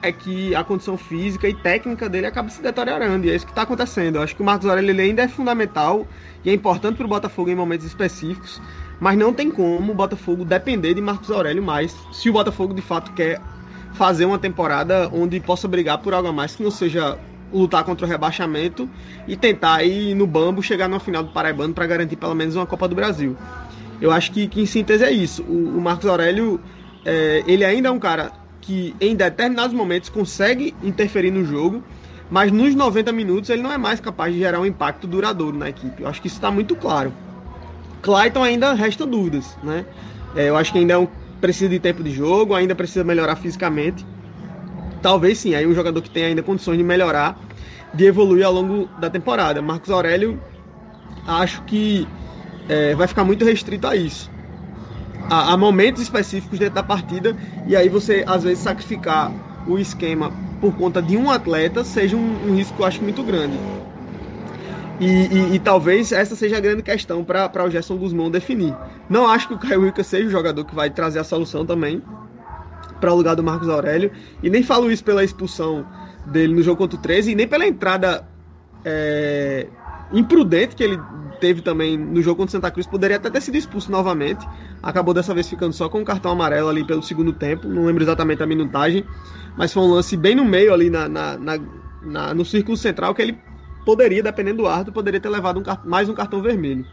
[0.03, 3.27] é que a condição física e técnica dele acaba se deteriorando.
[3.27, 4.17] E é isso que está acontecendo.
[4.17, 6.07] Eu acho que o Marcos Aurélio ainda é fundamental
[6.45, 8.61] e é importante para o Botafogo em momentos específicos,
[9.01, 12.83] mas não tem como o Botafogo depender de Marcos Aurélio mais se o Botafogo de
[12.83, 13.41] fato quer
[13.97, 17.19] fazer uma temporada onde possa brigar por algo a mais que não seja
[17.53, 18.89] lutar contra o rebaixamento
[19.27, 22.67] e tentar ir no bambo chegar no final do Paraibano para garantir pelo menos uma
[22.67, 23.37] Copa do Brasil.
[24.01, 25.43] Eu acho que, que em síntese é isso.
[25.45, 26.61] O, o Marcos Aurélio,
[27.05, 31.83] é, ele ainda é um cara que em determinados momentos consegue interferir no jogo,
[32.31, 35.69] mas nos 90 minutos ele não é mais capaz de gerar um impacto duradouro na
[35.69, 36.03] equipe.
[36.03, 37.13] Eu acho que isso está muito claro.
[38.03, 39.87] Clayton ainda resta dúvidas, né?
[40.35, 41.09] É, eu acho que ainda é um,
[41.41, 44.05] precisa de tempo de jogo, ainda precisa melhorar fisicamente.
[45.03, 47.39] Talvez sim, aí um jogador que tem ainda condições de melhorar,
[47.95, 49.61] de evoluir ao longo da temporada.
[49.63, 50.41] Marcos Aurélio,
[51.27, 52.07] acho que
[52.69, 54.31] é, vai ficar muito restrito a isso.
[55.31, 59.33] A, a, momentos específicos dentro da partida, e aí você às vezes sacrificar
[59.67, 63.59] o esquema por conta de um atleta seja um, um risco, acho, muito grande.
[64.99, 68.75] E, e, e, talvez essa seja a grande questão para o Gerson Guzmão definir.
[69.11, 72.03] Não acho que o Caio Wilker seja o jogador que vai trazer a solução também
[73.01, 74.11] para o lugar do Marcos Aurélio.
[74.43, 75.87] E nem falo isso pela expulsão
[76.27, 78.27] dele no jogo contra o 13 e nem pela entrada
[78.85, 79.67] é,
[80.13, 80.99] imprudente que ele
[81.41, 82.87] teve também no jogo contra o Santa Cruz.
[82.87, 84.47] Poderia até ter sido expulso novamente.
[84.83, 87.69] Acabou dessa vez ficando só com o cartão amarelo ali pelo segundo tempo.
[87.69, 89.05] Não lembro exatamente a minutagem.
[89.59, 91.59] Mas foi um lance bem no meio ali na, na, na,
[92.03, 93.39] na no círculo central que ele
[93.87, 96.85] poderia, dependendo do árbitro, poderia ter levado um, mais um cartão vermelho.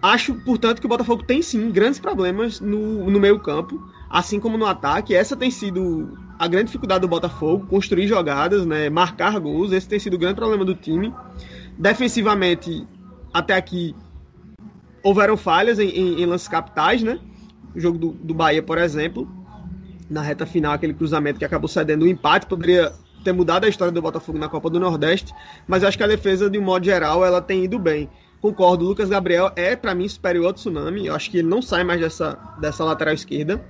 [0.00, 4.56] Acho, portanto, que o Botafogo tem sim grandes problemas no, no meio campo, assim como
[4.56, 5.14] no ataque.
[5.14, 9.72] Essa tem sido a grande dificuldade do Botafogo, construir jogadas, né, marcar gols.
[9.72, 11.14] Esse tem sido o grande problema do time.
[11.78, 12.86] Defensivamente,
[13.32, 13.94] até aqui,
[15.02, 17.20] houveram falhas em, em, em lances capitais, né?
[17.74, 19.28] O jogo do, do Bahia, por exemplo,
[20.08, 22.92] na reta final, aquele cruzamento que acabou cedendo o um empate, poderia
[23.24, 25.34] ter mudado a história do Botafogo na Copa do Nordeste,
[25.66, 28.08] mas acho que a defesa, de um modo geral, ela tem ido bem.
[28.40, 31.06] Concordo, Lucas Gabriel é, para mim, superior ao Tsunami.
[31.06, 33.64] Eu acho que ele não sai mais dessa, dessa lateral esquerda.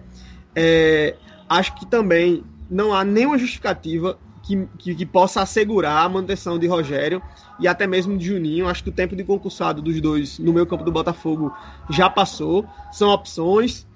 [0.55, 1.17] É,
[1.49, 6.67] acho que também não há nenhuma justificativa que, que, que, possa assegurar a manutenção de
[6.67, 7.23] Rogério
[7.61, 8.69] e até mesmo de Juninho.
[8.69, 11.55] Acho que o tempo de concursado dos dois no meio campo do Botafogo
[11.88, 12.67] já passou.
[12.90, 13.87] São opções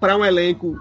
[0.00, 0.76] para um elenco,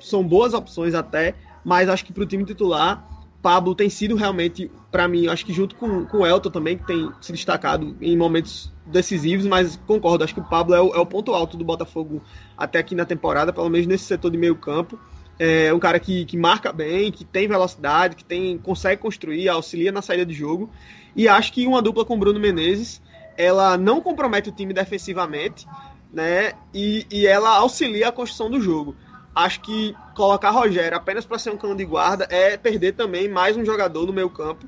[0.00, 3.11] são boas opções até, mas acho que para o time titular
[3.42, 6.86] Pablo tem sido realmente, para mim, acho que junto com, com o Elton também, que
[6.86, 10.98] tem se destacado em momentos decisivos, mas concordo, acho que o Pablo é o, é
[10.98, 12.22] o ponto alto do Botafogo
[12.56, 14.98] até aqui na temporada, pelo menos nesse setor de meio campo.
[15.38, 19.90] É um cara que, que marca bem, que tem velocidade, que tem consegue construir, auxilia
[19.90, 20.70] na saída de jogo.
[21.16, 23.02] E acho que uma dupla com Bruno Menezes,
[23.36, 25.66] ela não compromete o time defensivamente,
[26.12, 26.52] né?
[26.72, 28.94] E, e ela auxilia a construção do jogo
[29.34, 33.56] acho que colocar Rogério apenas para ser um cão de guarda é perder também mais
[33.56, 34.66] um jogador no meio campo.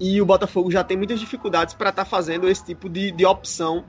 [0.00, 3.24] E o Botafogo já tem muitas dificuldades para estar tá fazendo esse tipo de, de
[3.24, 3.84] opção.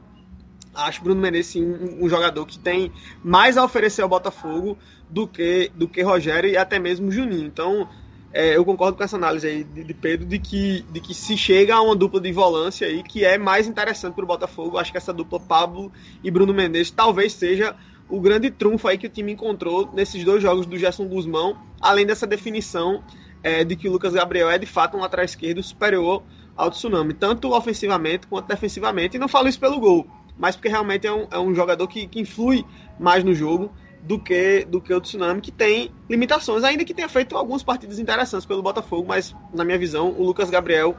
[0.73, 2.91] Acho Bruno Menezes um, um, jogador que tem
[3.23, 4.77] mais a oferecer ao Botafogo
[5.09, 7.45] do que, do que Rogério e até mesmo Juninho.
[7.45, 7.87] Então,
[8.33, 11.37] é, eu concordo com essa análise aí de, de, Pedro de que, de que se
[11.37, 14.77] chega a uma dupla de volância aí que é mais interessante para o Botafogo.
[14.77, 15.91] Acho que essa dupla Pablo
[16.23, 17.75] e Bruno Menezes talvez seja
[18.09, 22.05] o grande trunfo aí que o time encontrou nesses dois jogos do Gerson Guzmão, além
[22.05, 23.03] dessa definição
[23.41, 26.23] é, de que o Lucas Gabriel é de fato um lateral esquerdo superior
[26.55, 29.17] ao Tsunami, tanto ofensivamente quanto defensivamente.
[29.17, 32.07] E não falo isso pelo gol, mas porque realmente é um, é um jogador que,
[32.07, 32.65] que influi
[32.99, 37.07] mais no jogo do que, do que o Tsunami, que tem limitações, ainda que tenha
[37.07, 40.95] feito algumas partidas interessantes pelo Botafogo, mas na minha visão, o Lucas Gabriel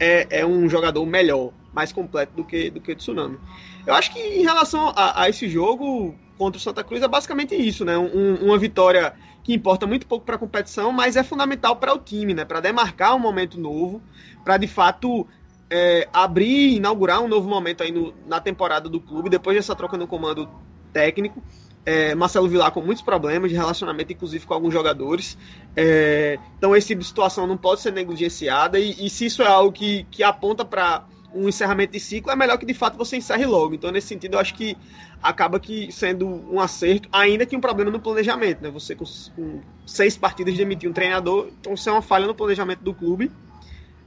[0.00, 3.38] é, é um jogador melhor, mais completo do que, do que o Tsunami.
[3.86, 7.54] Eu acho que em relação a, a esse jogo, contra o Santa Cruz é basicamente
[7.54, 7.98] isso, né?
[7.98, 11.98] Um, uma vitória que importa muito pouco para a competição, mas é fundamental para o
[11.98, 12.44] time, né?
[12.44, 14.00] Para demarcar um momento novo,
[14.44, 15.26] para de fato
[15.68, 19.96] é, abrir, inaugurar um novo momento aí no, na temporada do clube, depois dessa troca
[19.96, 20.48] no comando
[20.92, 21.42] técnico.
[21.84, 25.38] É, Marcelo Vilar com muitos problemas de relacionamento, inclusive com alguns jogadores.
[25.74, 29.46] É, então, esse tipo de situação não pode ser negligenciada, e, e se isso é
[29.46, 33.16] algo que, que aponta para um encerramento de ciclo, é melhor que de fato você
[33.16, 33.74] encerre logo.
[33.74, 34.76] Então, nesse sentido, eu acho que
[35.22, 38.70] acaba que sendo um acerto, ainda que um problema no planejamento, né?
[38.70, 39.04] Você com,
[39.36, 43.30] com seis partidas demitir um treinador, então isso é uma falha no planejamento do clube.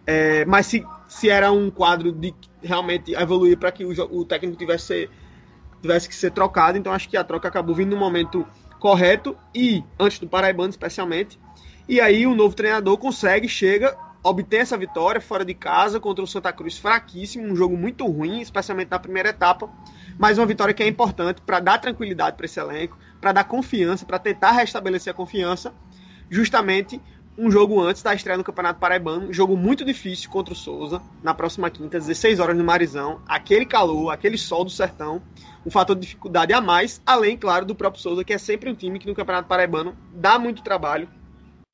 [0.05, 4.57] É, mas se, se era um quadro de realmente evoluir para que o, o técnico
[4.57, 5.09] tivesse,
[5.81, 8.45] tivesse que ser trocado, então acho que a troca acabou vindo no momento
[8.79, 11.39] correto e antes do Paraibano especialmente.
[11.87, 16.27] E aí o novo treinador consegue, chega, obtém essa vitória fora de casa contra o
[16.27, 19.69] Santa Cruz fraquíssimo, um jogo muito ruim, especialmente na primeira etapa.
[20.17, 24.05] Mas uma vitória que é importante para dar tranquilidade para esse elenco, para dar confiança,
[24.05, 25.73] para tentar restabelecer a confiança,
[26.29, 27.01] justamente
[27.37, 31.01] um jogo antes da estreia no Campeonato Paraibano, um jogo muito difícil contra o Souza,
[31.23, 35.21] na próxima quinta, 16 horas no Marizão, aquele calor, aquele sol do sertão,
[35.65, 38.75] um fator de dificuldade a mais, além, claro, do próprio Souza, que é sempre um
[38.75, 41.09] time que no Campeonato Paraibano dá muito trabalho,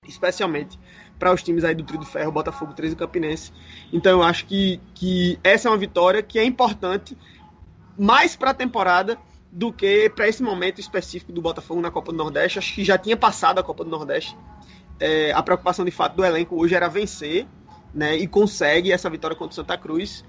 [0.07, 0.79] especialmente
[1.17, 3.51] para os times aí do Trio do Ferro, Botafogo 13 e Campinense.
[3.91, 7.17] Então eu acho que, que essa é uma vitória que é importante
[7.97, 9.17] mais para a temporada
[9.51, 12.59] do que para esse momento específico do Botafogo na Copa do Nordeste.
[12.59, 14.37] Acho que já tinha passado a Copa do Nordeste.
[14.99, 17.47] É, a preocupação de fato do elenco hoje era vencer,
[17.93, 18.15] né?
[18.15, 20.23] E consegue essa vitória contra o Santa Cruz.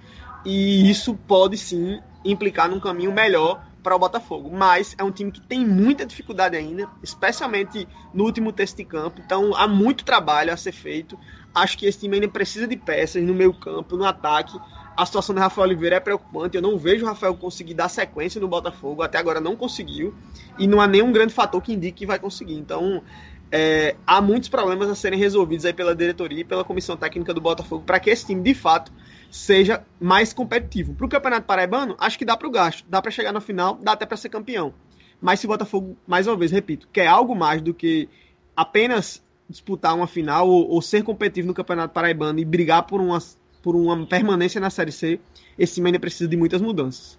[0.44, 4.50] E isso pode sim implicar num caminho melhor para o Botafogo.
[4.52, 9.20] Mas é um time que tem muita dificuldade ainda, especialmente no último teste de campo.
[9.24, 11.18] Então há muito trabalho a ser feito.
[11.54, 14.58] Acho que esse time ainda precisa de peças no meio campo, no ataque.
[14.96, 16.56] A situação do Rafael Oliveira é preocupante.
[16.56, 19.02] Eu não vejo o Rafael conseguir dar sequência no Botafogo.
[19.02, 20.14] Até agora não conseguiu.
[20.58, 22.54] E não há nenhum grande fator que indique que vai conseguir.
[22.54, 23.02] Então,
[23.50, 27.40] é, há muitos problemas a serem resolvidos aí pela diretoria e pela comissão técnica do
[27.40, 28.92] Botafogo para que esse time, de fato,
[29.30, 30.94] seja mais competitivo.
[30.94, 33.74] Para o Campeonato Paraibano, acho que dá para o gasto, dá para chegar no final,
[33.74, 34.72] dá até para ser campeão.
[35.20, 38.08] Mas se o Botafogo, mais uma vez, repito, quer algo mais do que
[38.56, 43.18] apenas disputar uma final ou, ou ser competitivo no Campeonato Paraibano e brigar por uma,
[43.62, 45.20] por uma permanência na Série C,
[45.58, 47.18] esse time ainda precisa de muitas mudanças.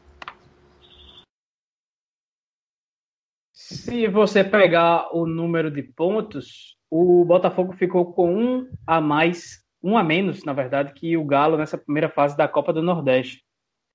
[3.52, 9.98] Se você pegar o número de pontos, o Botafogo ficou com um a mais um
[9.98, 13.44] a menos, na verdade, que o Galo nessa primeira fase da Copa do Nordeste.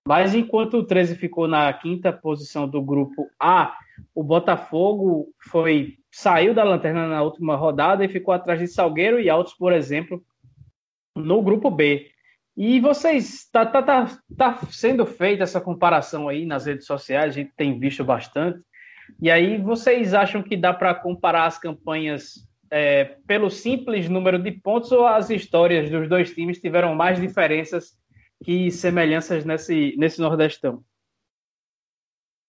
[0.06, 3.74] Mas enquanto o 13 ficou na quinta posição do grupo A,
[4.14, 9.28] o Botafogo foi saiu da lanterna na última rodada e ficou atrás de Salgueiro e
[9.28, 10.22] Altos, por exemplo,
[11.16, 12.10] no grupo B.
[12.56, 17.40] E vocês tá, tá, tá, tá sendo feita essa comparação aí nas redes sociais, a
[17.40, 18.60] gente tem visto bastante.
[19.20, 24.52] E aí vocês acham que dá para comparar as campanhas é, pelo simples número de
[24.52, 27.96] pontos ou as histórias dos dois times tiveram mais diferenças
[28.42, 30.84] que semelhanças nesse, nesse Nordestão?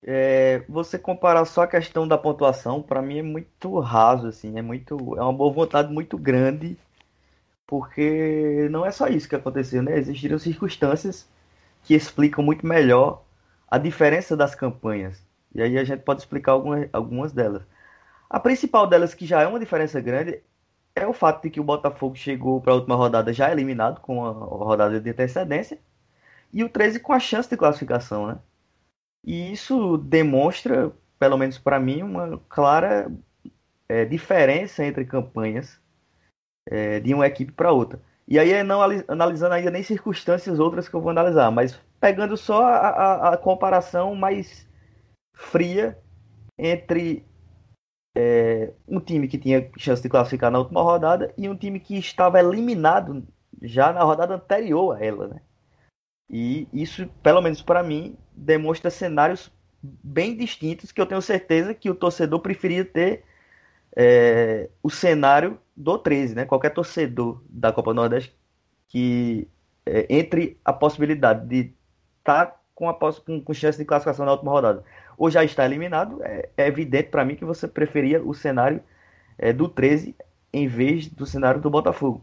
[0.08, 4.62] É, você comparar só a questão da pontuação, para mim é muito raso, assim, é
[4.62, 6.78] muito, é uma boa vontade muito grande,
[7.66, 9.98] porque não é só isso que aconteceu, né?
[9.98, 11.28] Existiram circunstâncias
[11.84, 13.24] que explicam muito melhor
[13.68, 15.24] a diferença das campanhas.
[15.54, 17.64] E aí a gente pode explicar algumas, algumas delas.
[18.30, 20.42] A principal delas, que já é uma diferença grande,
[20.96, 24.26] é o fato de que o Botafogo chegou para a última rodada já eliminado, com
[24.26, 25.80] a rodada de antecedência,
[26.54, 28.40] e o 13 com a chance de classificação, né?
[29.26, 33.12] E isso demonstra, pelo menos para mim, uma clara
[33.90, 35.82] é, diferença entre campanhas
[36.68, 38.00] é, de uma equipe para outra.
[38.28, 42.64] E aí, não analisando ainda nem circunstâncias outras que eu vou analisar, mas pegando só
[42.64, 44.68] a, a, a comparação mais
[45.34, 45.98] fria
[46.58, 47.26] entre
[48.16, 51.98] é, um time que tinha chance de classificar na última rodada e um time que
[51.98, 53.28] estava eliminado
[53.62, 55.42] já na rodada anterior a ela, né?
[56.30, 59.52] E isso, pelo menos para mim, demonstra cenários
[59.84, 63.24] bem distintos que eu tenho certeza que o torcedor preferia ter
[63.96, 66.46] é, o cenário do 13, né?
[66.46, 68.36] Qualquer torcedor da Copa Nordeste
[68.88, 69.48] que
[69.86, 71.74] é, entre a possibilidade de
[72.20, 74.84] estar tá com, com, com chance de classificação na última rodada
[75.18, 78.82] ou já está eliminado, é, é evidente para mim que você preferia o cenário
[79.38, 80.16] é, do 13
[80.54, 82.22] em vez do cenário do Botafogo.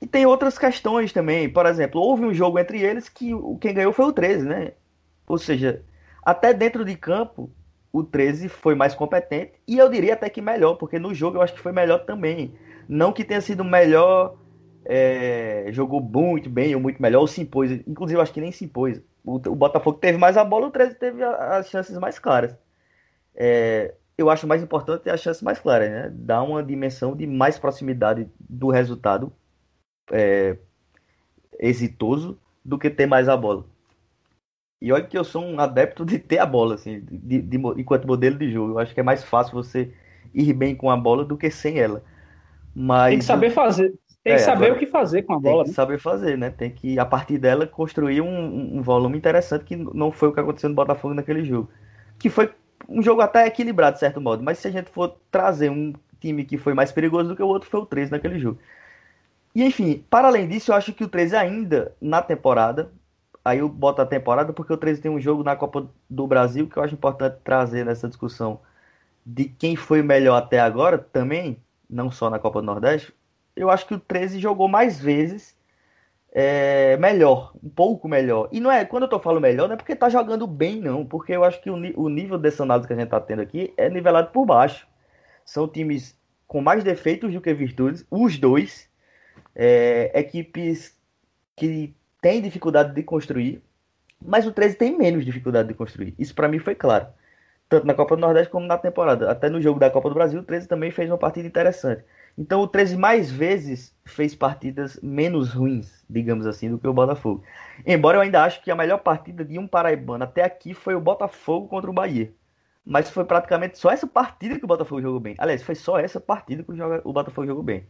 [0.00, 3.30] E tem outras questões também, por exemplo, houve um jogo entre eles que
[3.60, 4.72] quem ganhou foi o 13, né?
[5.26, 5.82] Ou seja,
[6.22, 7.50] até dentro de campo,
[7.92, 11.42] o 13 foi mais competente e eu diria até que melhor, porque no jogo eu
[11.42, 12.54] acho que foi melhor também.
[12.88, 14.36] Não que tenha sido melhor,
[14.84, 17.70] é, jogou muito bem ou muito melhor, ou se impôs.
[17.86, 20.70] Inclusive, eu acho que nem se impôs o, o Botafogo teve mais a bola, o
[20.70, 22.54] 13 teve a, as chances mais claras.
[23.34, 26.10] É, eu acho mais importante ter as chances mais claras, né?
[26.12, 29.32] Dar uma dimensão de mais proximidade do resultado
[30.12, 30.56] é,
[31.58, 33.64] exitoso do que ter mais a bola.
[34.80, 38.06] E olha que eu sou um adepto de ter a bola, assim, de, de, enquanto
[38.06, 38.72] modelo de jogo.
[38.72, 39.90] Eu acho que é mais fácil você
[40.34, 42.04] ir bem com a bola do que sem ela.
[42.74, 43.94] Mas, Tem que saber fazer.
[44.24, 45.56] Tem que é, saber o que fazer com a bola.
[45.56, 45.74] Tem que né?
[45.74, 46.48] saber fazer, né?
[46.48, 50.40] Tem que, a partir dela, construir um, um, volume interessante, que não foi o que
[50.40, 51.70] aconteceu no Botafogo naquele jogo.
[52.18, 52.50] Que foi
[52.88, 54.42] um jogo até equilibrado, de certo modo.
[54.42, 57.46] Mas se a gente for trazer um time que foi mais perigoso do que o
[57.46, 58.58] outro, foi o 13 naquele jogo.
[59.54, 62.90] E enfim, para além disso, eu acho que o 13 ainda na temporada,
[63.44, 66.66] aí eu boto a temporada porque o 13 tem um jogo na Copa do Brasil
[66.66, 68.58] que eu acho importante trazer nessa discussão
[69.24, 71.58] de quem foi melhor até agora também,
[71.88, 73.12] não só na Copa do Nordeste,
[73.56, 75.56] eu acho que o 13 jogou mais vezes
[76.32, 78.48] é, melhor, um pouco melhor.
[78.50, 81.32] E não é, quando eu falando melhor, não é porque tá jogando bem, não, porque
[81.32, 83.88] eu acho que o, o nível dessa análise que a gente tá tendo aqui é
[83.88, 84.86] nivelado por baixo.
[85.44, 88.88] São times com mais defeitos do que virtudes, os dois,
[89.54, 90.96] é, equipes
[91.56, 93.62] que têm dificuldade de construir,
[94.20, 96.14] mas o 13 tem menos dificuldade de construir.
[96.18, 97.06] Isso para mim foi claro.
[97.68, 99.30] Tanto na Copa do Nordeste como na temporada.
[99.30, 102.04] Até no jogo da Copa do Brasil, o 13 também fez uma partida interessante.
[102.36, 107.44] Então o 13 mais vezes fez partidas menos ruins, digamos assim, do que o Botafogo.
[107.86, 111.00] Embora eu ainda acho que a melhor partida de um paraibano até aqui foi o
[111.00, 112.32] Botafogo contra o Bahia.
[112.84, 115.34] Mas foi praticamente só essa partida que o Botafogo jogou bem.
[115.38, 116.70] Aliás, foi só essa partida que
[117.04, 117.86] o Botafogo jogou bem.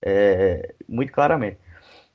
[0.00, 1.58] É, muito claramente.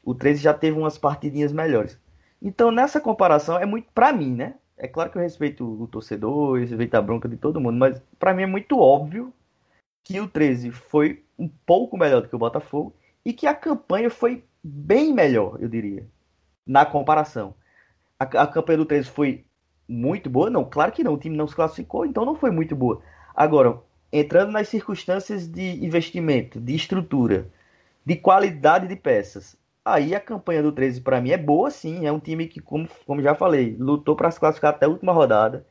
[0.03, 1.99] O 13 já teve umas partidinhas melhores.
[2.41, 4.55] Então, nessa comparação, é muito para mim, né?
[4.77, 8.33] É claro que eu respeito o torcedor, respeito a bronca de todo mundo, mas para
[8.33, 9.33] mim é muito óbvio
[10.03, 14.09] que o 13 foi um pouco melhor do que o Botafogo e que a campanha
[14.09, 16.07] foi bem melhor, eu diria,
[16.65, 17.55] na comparação.
[18.19, 19.45] A, a campanha do 13 foi
[19.87, 20.49] muito boa?
[20.49, 21.13] Não, claro que não.
[21.13, 23.01] O time não se classificou, então não foi muito boa.
[23.35, 27.49] Agora, entrando nas circunstâncias de investimento, de estrutura,
[28.05, 32.05] de qualidade de peças, aí a campanha do 13 para mim é boa sim.
[32.05, 35.13] É um time que, como, como já falei, lutou para se classificar até a última
[35.13, 35.65] rodada.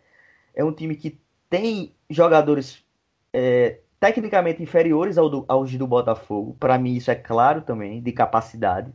[0.55, 2.85] É um time que tem jogadores
[3.33, 6.57] é, tecnicamente inferiores ao do, aos do Botafogo.
[6.59, 8.93] Para mim, isso é claro também, de capacidade.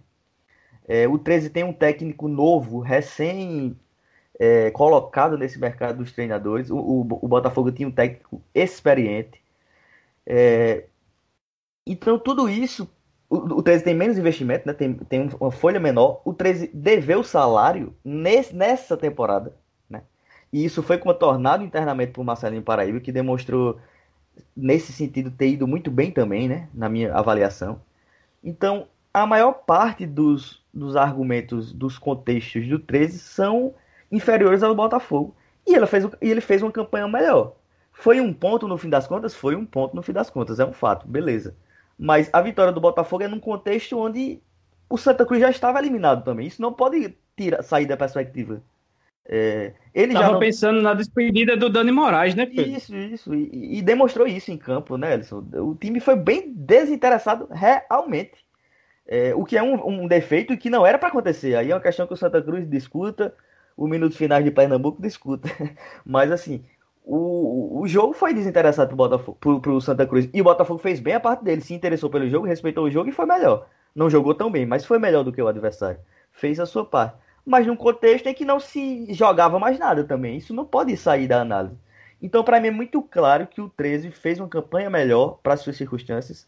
[0.87, 3.77] É, o 13 tem um técnico novo, recém
[4.39, 6.69] é, colocado nesse mercado dos treinadores.
[6.69, 9.41] O, o, o, Botafogo tinha um técnico experiente.
[10.25, 10.85] É,
[11.85, 12.89] então, tudo isso,
[13.29, 14.73] o, o 13 tem menos investimento, né?
[14.73, 16.21] tem, tem uma folha menor.
[16.25, 19.55] O 13 deveu salário nesse, nessa temporada.
[19.89, 20.01] Né?
[20.51, 23.79] E isso foi contornado internamente por Marcelinho Paraíba, que demonstrou,
[24.55, 26.67] nesse sentido, ter ido muito bem também, né?
[26.73, 27.81] na minha avaliação.
[28.43, 33.73] Então, a maior parte dos, dos argumentos, dos contextos do 13 são
[34.11, 35.35] inferiores ao Botafogo.
[35.65, 37.55] E ele fez, e ele fez uma campanha melhor.
[37.91, 39.33] Foi um ponto no fim das contas?
[39.33, 41.55] Foi um ponto no fim das contas, é um fato, beleza.
[41.97, 44.41] Mas a vitória do Botafogo é num contexto onde
[44.89, 46.47] o Santa Cruz já estava eliminado também.
[46.47, 48.61] Isso não pode tirar, sair da perspectiva.
[49.27, 50.39] É, ele Tava já não...
[50.39, 52.71] pensando na despedida do Dani Moraes, né, Pedro?
[52.71, 53.33] Isso, isso.
[53.33, 55.43] E, e, demonstrou isso em campo, né, Elson?
[55.53, 58.45] O time foi bem desinteressado realmente.
[59.07, 61.55] É, o que é um, um defeito que não era para acontecer.
[61.55, 63.33] Aí é uma questão que o Santa Cruz discuta
[63.75, 65.49] o minuto final de Pernambuco discuta.
[66.05, 66.63] Mas assim,
[67.03, 70.29] o, o jogo foi desinteressado pro, Botafogo, pro, pro Santa Cruz.
[70.33, 73.09] E o Botafogo fez bem a parte dele, se interessou pelo jogo, respeitou o jogo
[73.09, 73.67] e foi melhor.
[73.93, 75.99] Não jogou tão bem, mas foi melhor do que o adversário.
[76.31, 77.17] Fez a sua parte.
[77.45, 80.37] Mas num contexto em que não se jogava mais nada também.
[80.37, 81.77] Isso não pode sair da análise.
[82.21, 85.61] Então, para mim, é muito claro que o 13 fez uma campanha melhor para as
[85.61, 86.47] suas circunstâncias.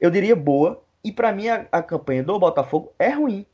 [0.00, 0.82] Eu diria boa.
[1.04, 3.46] E para mim, a, a, campanha do Botafogo é ruim.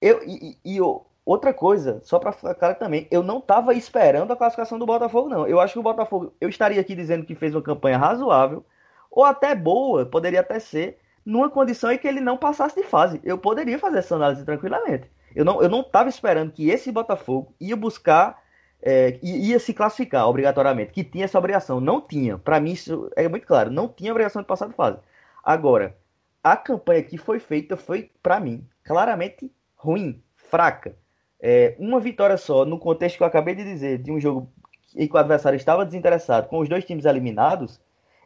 [0.00, 3.74] Eu, e, e, e eu, Outra coisa, só para ficar claro também, eu não estava
[3.74, 5.46] esperando a classificação do Botafogo, não.
[5.46, 8.64] Eu acho que o Botafogo, eu estaria aqui dizendo que fez uma campanha razoável,
[9.10, 13.20] ou até boa, poderia até ser, numa condição em que ele não passasse de fase.
[13.22, 15.10] Eu poderia fazer essa análise tranquilamente.
[15.34, 18.42] Eu não eu não estava esperando que esse Botafogo ia buscar,
[18.82, 21.80] é, ia se classificar obrigatoriamente, que tinha essa obrigação.
[21.80, 22.38] Não tinha.
[22.38, 23.70] Para mim, isso é muito claro.
[23.70, 24.98] Não tinha obrigação de passar de fase.
[25.44, 25.96] Agora,
[26.42, 30.94] a campanha que foi feita foi, para mim, claramente ruim, fraca
[31.40, 34.50] é, uma vitória só, no contexto que eu acabei de dizer, de um jogo
[34.96, 37.80] em que o adversário estava desinteressado, com os dois times eliminados,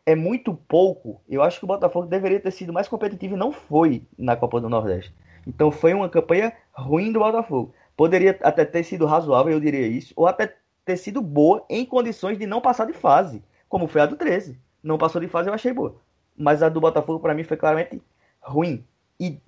[0.07, 1.21] é muito pouco.
[1.29, 4.61] Eu acho que o Botafogo deveria ter sido mais competitivo e não foi na Copa
[4.61, 5.15] do Nordeste.
[5.47, 7.75] Então foi uma campanha ruim do Botafogo.
[7.97, 12.39] Poderia até ter sido razoável, eu diria isso, ou até ter sido boa em condições
[12.39, 14.59] de não passar de fase, como foi a do 13.
[14.83, 15.97] Não passou de fase, eu achei boa.
[16.37, 18.03] Mas a do Botafogo, para mim, foi claramente
[18.41, 18.85] ruim.
[19.21, 19.41] E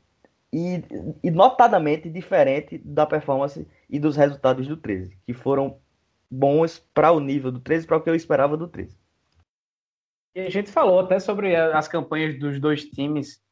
[0.55, 0.85] e,
[1.21, 5.81] e notadamente diferente da performance e dos resultados do 13, que foram
[6.31, 8.97] bons para o nível do 13, para o que eu esperava do 13.
[10.37, 13.43] E a gente falou até sobre as campanhas dos dois times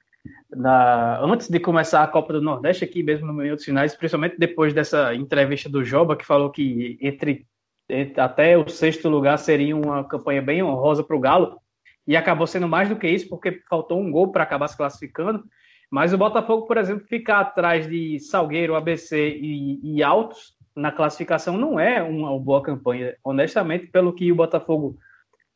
[0.50, 4.72] na, antes de começar a Copa do Nordeste, aqui mesmo no minutos finais, principalmente depois
[4.72, 7.46] dessa entrevista do Joba, que falou que entre,
[7.88, 11.58] entre até o sexto lugar seria uma campanha bem honrosa para o Galo,
[12.06, 15.44] e acabou sendo mais do que isso, porque faltou um gol para acabar se classificando.
[15.90, 21.56] Mas o Botafogo, por exemplo, ficar atrás de Salgueiro, ABC e, e Altos na classificação
[21.56, 23.14] não é uma boa campanha.
[23.22, 24.98] Honestamente, pelo que o Botafogo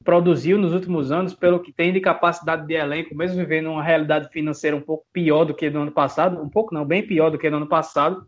[0.07, 4.31] produziu nos últimos anos, pelo que tem de capacidade de elenco, mesmo vivendo uma realidade
[4.31, 7.37] financeira um pouco pior do que no ano passado, um pouco não, bem pior do
[7.37, 8.25] que no ano passado,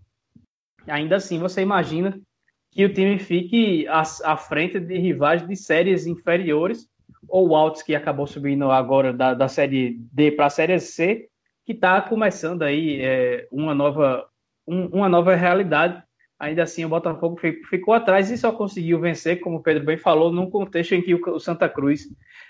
[0.87, 2.21] ainda assim você imagina
[2.71, 6.87] que o time fique à, à frente de rivais de séries inferiores,
[7.29, 11.29] ou Altos, que acabou subindo agora da, da Série D para a Série C,
[11.65, 14.27] que está começando aí é, uma, nova,
[14.67, 16.03] um, uma nova realidade.
[16.39, 17.37] Ainda assim, o Botafogo
[17.69, 21.15] ficou atrás e só conseguiu vencer, como o Pedro bem falou, num contexto em que
[21.15, 22.07] o Santa Cruz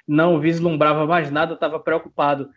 [0.07, 2.51] não vislumbrava mais nada, estava preocupado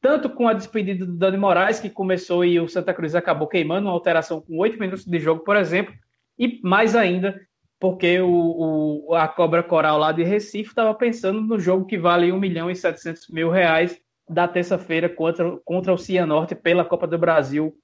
[0.00, 3.86] tanto com a despedida do Dani Moraes, que começou e o Santa Cruz acabou queimando
[3.86, 5.94] uma alteração com oito minutos de jogo, por exemplo,
[6.38, 7.40] e mais ainda
[7.82, 12.30] porque o, o, a Cobra Coral lá de Recife estava pensando no jogo que vale
[12.30, 17.18] 1 milhão e 700 mil reais da terça-feira contra, contra o Cianorte pela Copa do
[17.18, 17.74] Brasil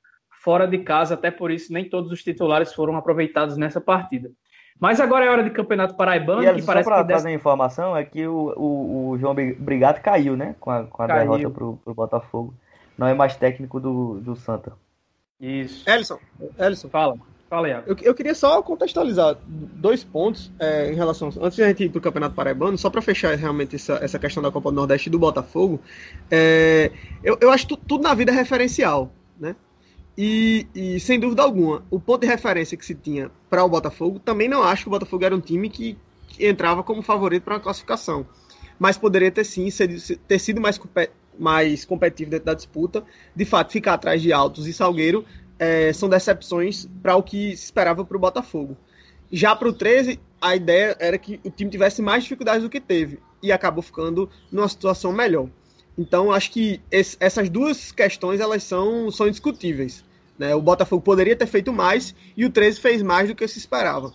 [0.48, 4.30] fora de casa, até por isso nem todos os titulares foram aproveitados nessa partida.
[4.80, 7.94] Mas agora é hora de Campeonato Paraibano, e que parece só para que trazer informação
[7.94, 10.56] é que o, o, o João Brigado caiu, né?
[10.58, 12.54] Com a, com a derrota pro, pro Botafogo.
[12.96, 14.72] Não é mais técnico do, do Santa.
[15.38, 15.84] Isso.
[15.86, 16.18] Ellison,
[16.58, 16.88] Ellison.
[16.88, 17.18] Fala.
[17.50, 17.82] Fala, aí.
[17.86, 21.28] Eu, eu queria só contextualizar dois pontos é, em relação.
[21.42, 24.18] Antes de a gente ir para o Campeonato Paraibano, só para fechar realmente essa, essa
[24.18, 25.78] questão da Copa do Nordeste e do Botafogo,
[26.30, 26.90] é,
[27.22, 29.54] eu, eu acho que tudo na vida é referencial, né?
[30.20, 34.18] E, e, sem dúvida alguma, o ponto de referência que se tinha para o Botafogo,
[34.18, 35.96] também não acho que o Botafogo era um time que,
[36.26, 38.26] que entrava como favorito para uma classificação.
[38.80, 39.68] Mas poderia ter sim
[40.26, 40.80] ter sido mais,
[41.38, 43.04] mais competitivo dentro da disputa.
[43.34, 45.24] De fato, ficar atrás de Altos e Salgueiro
[45.56, 48.76] é, são decepções para o que se esperava para o Botafogo.
[49.30, 52.80] Já para o 13, a ideia era que o time tivesse mais dificuldades do que
[52.80, 55.48] teve e acabou ficando numa situação melhor.
[55.96, 60.07] Então, acho que esse, essas duas questões elas são, são indiscutíveis.
[60.38, 60.54] Né?
[60.54, 64.12] O Botafogo poderia ter feito mais e o 13 fez mais do que se esperava.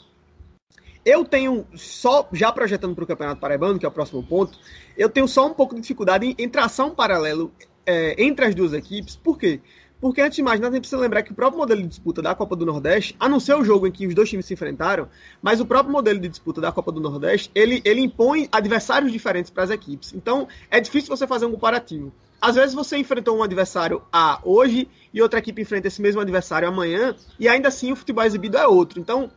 [1.05, 4.57] Eu tenho só, já projetando para o Campeonato Paraibano, que é o próximo ponto,
[4.97, 7.51] eu tenho só um pouco de dificuldade em, em traçar um paralelo
[7.85, 9.15] é, entre as duas equipes.
[9.15, 9.59] Por quê?
[10.03, 12.21] Porque antes de mais nada, a gente precisa lembrar que o próprio modelo de disputa
[12.21, 14.53] da Copa do Nordeste, a não ser o jogo em que os dois times se
[14.53, 15.07] enfrentaram,
[15.41, 19.49] mas o próprio modelo de disputa da Copa do Nordeste, ele, ele impõe adversários diferentes
[19.49, 20.13] para as equipes.
[20.13, 22.13] Então, é difícil você fazer um comparativo.
[22.43, 26.67] Às vezes você enfrentou um adversário A hoje e outra equipe enfrenta esse mesmo adversário
[26.67, 28.99] amanhã, e ainda assim o futebol exibido é outro.
[28.99, 29.31] Então,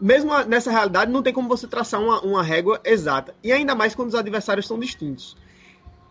[0.00, 3.34] mesmo nessa realidade, não tem como você traçar uma, uma régua exata.
[3.42, 5.36] E ainda mais quando os adversários são distintos.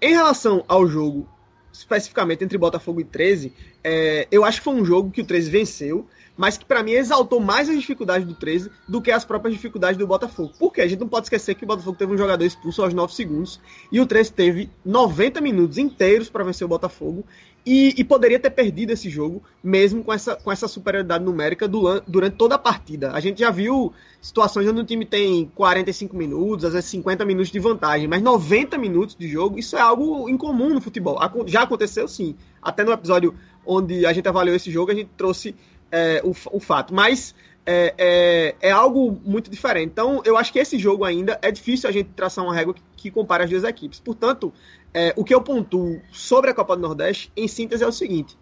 [0.01, 1.29] Em relação ao jogo,
[1.71, 5.49] especificamente entre Botafogo e 13, é, eu acho que foi um jogo que o 13
[5.49, 9.55] venceu, mas que para mim exaltou mais as dificuldades do 13 do que as próprias
[9.55, 10.53] dificuldades do Botafogo.
[10.59, 13.13] Porque a gente não pode esquecer que o Botafogo teve um jogador expulso aos 9
[13.13, 13.59] segundos
[13.91, 17.25] e o 13 teve 90 minutos inteiros para vencer o Botafogo
[17.69, 21.99] e, e, poderia ter perdido esse jogo mesmo com essa, com essa superioridade numérica do,
[22.07, 23.11] durante toda a partida.
[23.11, 27.51] A gente já viu situações onde o time tem 45 minutos, às vezes 50 minutos
[27.51, 31.19] de vantagem, mas 90 minutos de jogo, isso é algo incomum no futebol.
[31.45, 32.35] Já aconteceu sim.
[32.61, 33.35] Até no episódio
[33.65, 35.53] onde a gente avaliou esse jogo, a gente trouxe
[35.91, 36.93] é, o, o fato.
[36.93, 37.33] Mas
[37.65, 39.91] é, é, é, algo muito diferente.
[39.91, 42.81] Então, eu acho que esse jogo ainda é difícil a gente traçar uma régua que,
[42.95, 43.99] que compare as duas equipes.
[43.99, 44.53] Portanto,
[44.93, 48.37] é, o que eu pontuo sobre a Copa do Nordeste, em síntese, é o seguinte.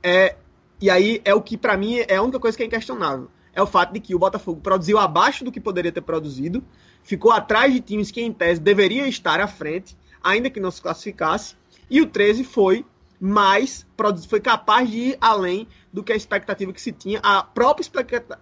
[0.00, 0.36] É,
[0.80, 3.28] e aí é o que, para mim, é a única coisa que é inquestionável.
[3.52, 6.62] É o fato de que o Botafogo produziu abaixo do que poderia ter produzido,
[7.02, 10.80] ficou atrás de times que, em tese, deveriam estar à frente, ainda que não se
[10.80, 11.56] classificasse,
[11.90, 12.84] e o 13 foi
[13.20, 13.86] mais
[14.28, 17.90] foi capaz de ir além do que a expectativa que se tinha, a própria,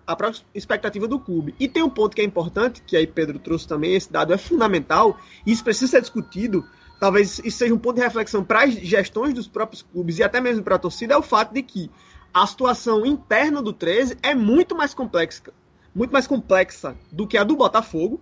[0.06, 1.54] a própria expectativa do clube.
[1.58, 4.38] E tem um ponto que é importante, que aí Pedro trouxe também, esse dado é
[4.38, 6.64] fundamental, e isso precisa ser discutido,
[7.00, 10.40] talvez isso seja um ponto de reflexão para as gestões dos próprios clubes e até
[10.40, 11.90] mesmo para a torcida, é o fato de que
[12.34, 15.42] a situação interna do 13 é muito mais complexa,
[15.94, 18.20] muito mais complexa do que a do Botafogo,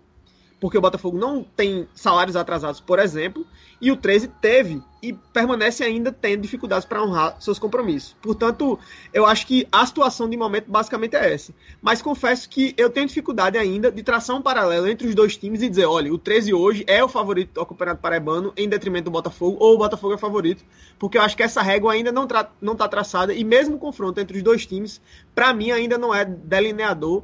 [0.61, 3.47] porque o Botafogo não tem salários atrasados, por exemplo,
[3.81, 8.17] e o 13 teve e permanece ainda tendo dificuldades para honrar seus compromissos.
[8.23, 8.79] Portanto,
[9.13, 11.53] eu acho que a situação de momento basicamente é essa.
[11.83, 15.61] Mas confesso que eu tenho dificuldade ainda de traçar um paralelo entre os dois times
[15.61, 19.11] e dizer, olha, o 13 hoje é o favorito do Campeonato Paraibano em detrimento do
[19.11, 20.65] Botafogo, ou o Botafogo é favorito,
[20.99, 23.79] porque eu acho que essa régua ainda não está não tá traçada, e mesmo o
[23.79, 25.01] confronto entre os dois times,
[25.35, 27.23] para mim ainda não é delineador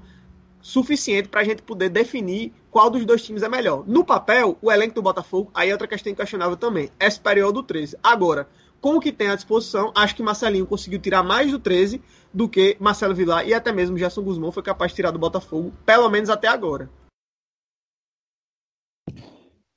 [0.61, 3.85] suficiente para a gente poder definir qual dos dois times é melhor.
[3.87, 7.63] No papel, o elenco do Botafogo, aí é outra questão questionável também, é superior do
[7.63, 7.97] 13.
[8.03, 8.49] Agora,
[8.81, 12.03] com o que tem à disposição, acho que Marcelinho conseguiu tirar mais do 13
[12.33, 15.73] do que Marcelo Vilar e até mesmo Gerson Guzmão foi capaz de tirar do Botafogo,
[15.85, 16.89] pelo menos até agora.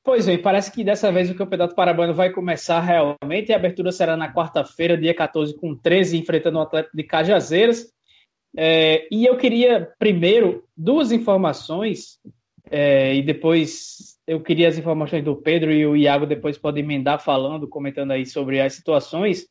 [0.05, 3.53] Pois bem, parece que dessa vez o Campeonato Paraibano vai começar realmente.
[3.53, 7.87] A abertura será na quarta-feira, dia 14, com 13, enfrentando o Atlético de Cajazeiras.
[8.55, 12.19] É, e eu queria, primeiro, duas informações,
[12.69, 17.19] é, e depois eu queria as informações do Pedro e o Iago depois podem emendar
[17.19, 19.45] falando, comentando aí sobre as situações.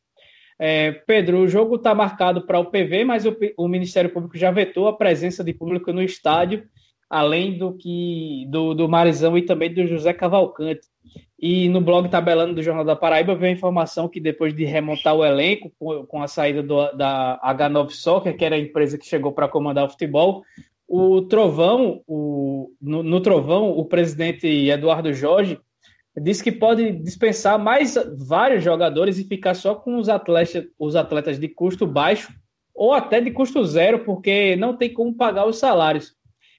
[0.59, 4.51] É, Pedro, o jogo está marcado para o PV, mas o, o, Ministério Público já
[4.51, 6.63] vetou a presença de público no estádio,
[7.09, 10.87] além do que do, do Marizão e também do José Cavalcante.
[11.39, 15.13] E no blog Tabelando do Jornal da Paraíba veio a informação que depois de remontar
[15.13, 19.05] o elenco com, com a saída do, da H9 Soccer, que era a empresa que
[19.05, 20.43] chegou para comandar o futebol,
[20.95, 25.59] o Trovão, o, no, no, Trovão, o presidente Eduardo Jorge
[26.21, 27.95] disse que pode dispensar mais
[28.27, 32.31] vários jogadores e ficar só com os atletas, os atletas de custo baixo
[32.75, 36.13] ou até de custo zero, porque não tem como pagar os salários.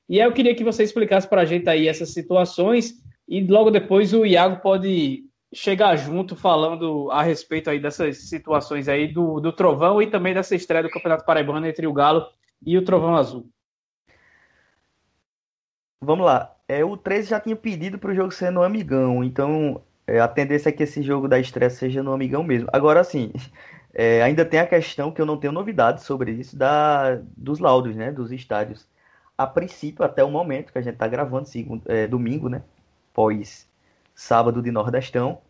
[0.08, 2.94] E aí eu queria que você explicasse para a gente aí essas situações
[3.28, 5.22] e logo depois o Iago pode
[5.54, 10.56] chegar junto falando a respeito aí dessas situações aí do, do Trovão e também dessa
[10.56, 12.26] estreia do Campeonato Paraibano entre o Galo
[12.66, 13.53] e o Trovão Azul.
[16.04, 16.54] Vamos lá.
[16.68, 20.28] É, o 13 já tinha pedido para o jogo ser no Amigão, então é, a
[20.28, 22.68] tendência é que esse jogo da estreia seja no Amigão mesmo.
[22.72, 23.32] Agora, assim,
[23.94, 27.96] é, ainda tem a questão que eu não tenho novidades sobre isso da, dos laudos,
[27.96, 28.88] né, dos estádios.
[29.36, 32.62] A princípio, até o momento que a gente está gravando, segundo, é, domingo, né,
[33.12, 33.68] pós
[34.14, 35.40] sábado de Nordestão,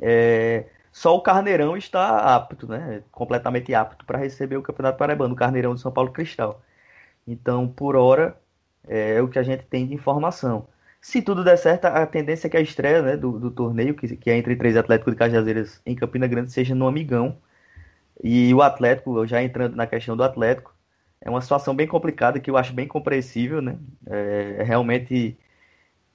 [0.00, 5.36] é, só o Carneirão está apto, né, completamente apto para receber o Campeonato Paraibano, o
[5.36, 6.62] Carneirão de São Paulo Cristal.
[7.26, 8.36] Então, por hora,
[8.88, 10.68] é, é o que a gente tem de informação.
[11.00, 14.16] Se tudo der certo, a tendência é que a estreia né, do, do torneio, que,
[14.16, 17.38] que é entre três Atléticos de Cajazeiras em Campina Grande, seja no Amigão.
[18.22, 20.74] E o Atlético, já entrando na questão do Atlético,
[21.20, 23.78] é uma situação bem complicada que eu acho bem compreensível, né?
[24.06, 25.36] É, é realmente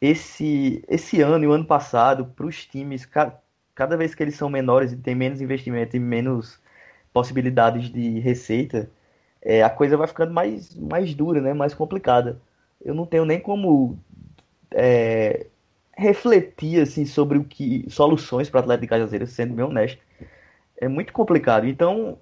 [0.02, 3.40] esse, esse ano e o ano passado, para os times, ca,
[3.76, 6.62] cada vez que eles são menores e têm menos investimento e menos
[7.14, 8.90] possibilidades de receita,
[9.42, 11.54] é, a coisa vai ficando mais, mais dura, né?
[11.54, 12.40] mais complicada.
[12.84, 14.00] Eu não tenho nem como
[14.72, 15.48] é,
[15.98, 20.02] refletir assim, sobre o que soluções para o Atlético de Cajazeiras, sendo bem honesto.
[20.80, 21.68] É muito complicado.
[21.68, 22.20] Então,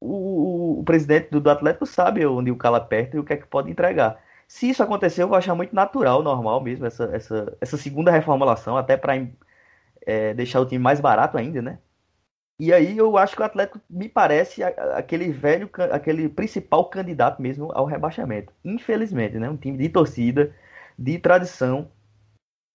[0.00, 3.36] o, o presidente do, do, Atlético sabe onde o cala aperta e o que é
[3.36, 4.20] que pode entregar.
[4.48, 8.76] Se isso acontecer, eu vou achar muito natural, normal mesmo, essa, essa, essa segunda reformulação,
[8.76, 9.14] até para
[10.06, 11.78] é, deixar o time mais barato ainda, né?
[12.58, 17.70] E aí eu acho que o Atlético me parece aquele velho, aquele principal candidato mesmo
[17.72, 18.52] ao rebaixamento.
[18.64, 19.50] Infelizmente, né?
[19.50, 20.54] Um time de torcida,
[20.98, 21.90] de tradição,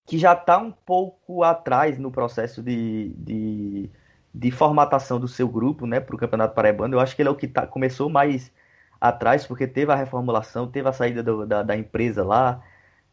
[0.06, 3.90] que já está um pouco atrás no processo de, de,
[4.34, 6.00] de, formatação do seu grupo, né?
[6.00, 6.96] Para o Campeonato Paraibano.
[6.96, 8.52] Eu acho que ele é o que tá, começou mais
[9.00, 12.64] atrás, porque teve a reformulação, teve a saída do, da, da, empresa lá,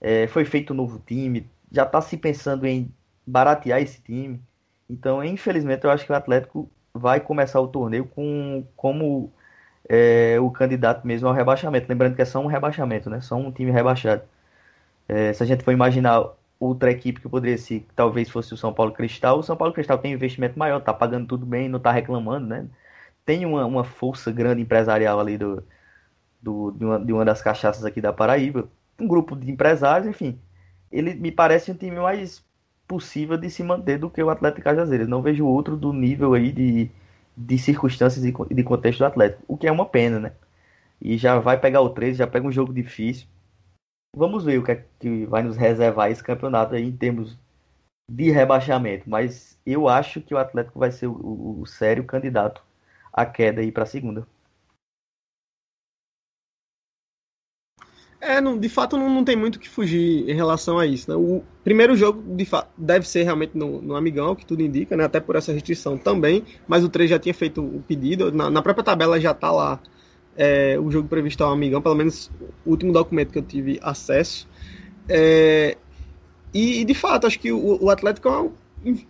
[0.00, 2.92] é, foi feito um novo time, já está se pensando em
[3.26, 4.42] baratear esse time.
[4.88, 9.32] Então, infelizmente, eu acho que o Atlético vai começar o torneio com como
[9.88, 11.88] é, o candidato mesmo ao rebaixamento.
[11.88, 13.20] Lembrando que é só um rebaixamento, né?
[13.20, 14.22] Só um time rebaixado.
[15.08, 16.24] É, se a gente for imaginar
[16.58, 19.98] outra equipe que poderia ser, talvez fosse o São Paulo Cristal, o São Paulo Cristal
[19.98, 22.68] tem um investimento maior, tá pagando tudo bem, não tá reclamando, né?
[23.24, 25.64] Tem uma, uma força grande empresarial ali do,
[26.42, 28.68] do, de, uma, de uma das cachaças aqui da Paraíba,
[29.00, 30.38] um grupo de empresários, enfim.
[30.92, 32.44] Ele me parece um time mais
[32.88, 35.08] possível de se manter do que o Atlético Cajazeiras.
[35.08, 36.90] Não vejo outro do nível aí de,
[37.36, 40.32] de circunstâncias e de contexto do Atlético, o que é uma pena, né?
[41.00, 43.26] E já vai pegar o 13, já pega um jogo difícil.
[44.16, 47.38] Vamos ver o que, é que vai nos reservar esse campeonato aí em termos
[48.10, 52.62] de rebaixamento, mas eu acho que o Atlético vai ser o, o, o sério candidato
[53.12, 54.26] à queda aí para a segunda.
[58.26, 61.10] É, não, de fato não, não tem muito o que fugir em relação a isso.
[61.10, 61.16] Né?
[61.16, 65.04] O primeiro jogo de fato, deve ser realmente no, no Amigão, que tudo indica, né?
[65.04, 68.62] até por essa restrição também, mas o 3 já tinha feito o pedido, na, na
[68.62, 69.78] própria tabela já está lá
[70.36, 72.30] é, o jogo previsto ao Amigão, pelo menos
[72.64, 74.48] o último documento que eu tive acesso.
[75.08, 75.76] É,
[76.52, 78.52] e, e, de fato, acho que o, o Atlético é um,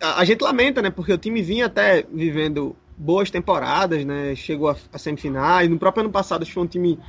[0.01, 0.89] a gente lamenta, né?
[0.89, 4.35] Porque o time vinha até vivendo boas temporadas, né?
[4.35, 5.69] Chegou a, a semifinais.
[5.69, 6.99] No próprio ano passado, acho que foi um time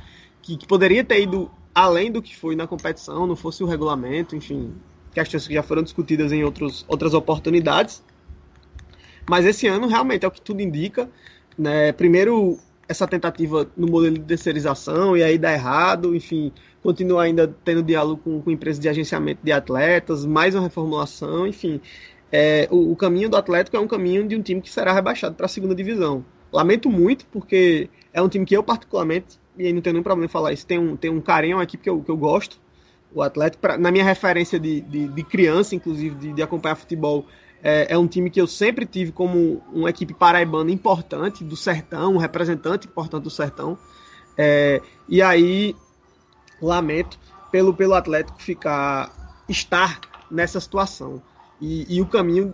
[0.41, 4.35] que, que poderia ter ido além do que foi na competição, não fosse o regulamento,
[4.35, 4.73] enfim,
[5.13, 8.03] questões que já foram discutidas em outros, outras oportunidades.
[9.29, 11.07] Mas esse ano realmente é o que tudo indica.
[11.55, 11.91] Né?
[11.91, 12.57] Primeiro,
[12.87, 16.51] essa tentativa no modelo de terceirização, e aí dá errado, enfim,
[16.81, 21.79] continua ainda tendo diálogo com, com empresas de agenciamento de atletas, mais uma reformulação, enfim.
[22.31, 25.35] É, o, o, caminho do Atlético é um caminho de um time que será rebaixado
[25.35, 26.25] para a segunda divisão.
[26.51, 30.25] Lamento muito, porque é um time que eu, particularmente, e aí não tenho nenhum problema
[30.25, 32.59] em falar isso, tem um, tem um carinho, uma equipe que eu, que eu gosto,
[33.13, 37.25] o Atlético, pra, na minha referência de, de, de criança, inclusive, de, de, acompanhar futebol,
[37.63, 42.13] é, é, um time que eu sempre tive como uma equipe paraibana importante do Sertão,
[42.13, 43.77] um representante importante do Sertão.
[44.37, 45.75] É, e aí,
[46.61, 47.17] lamento
[47.51, 49.11] pelo, pelo Atlético ficar,
[49.49, 49.99] estar
[50.29, 51.21] nessa situação.
[51.59, 52.53] E, e o caminho,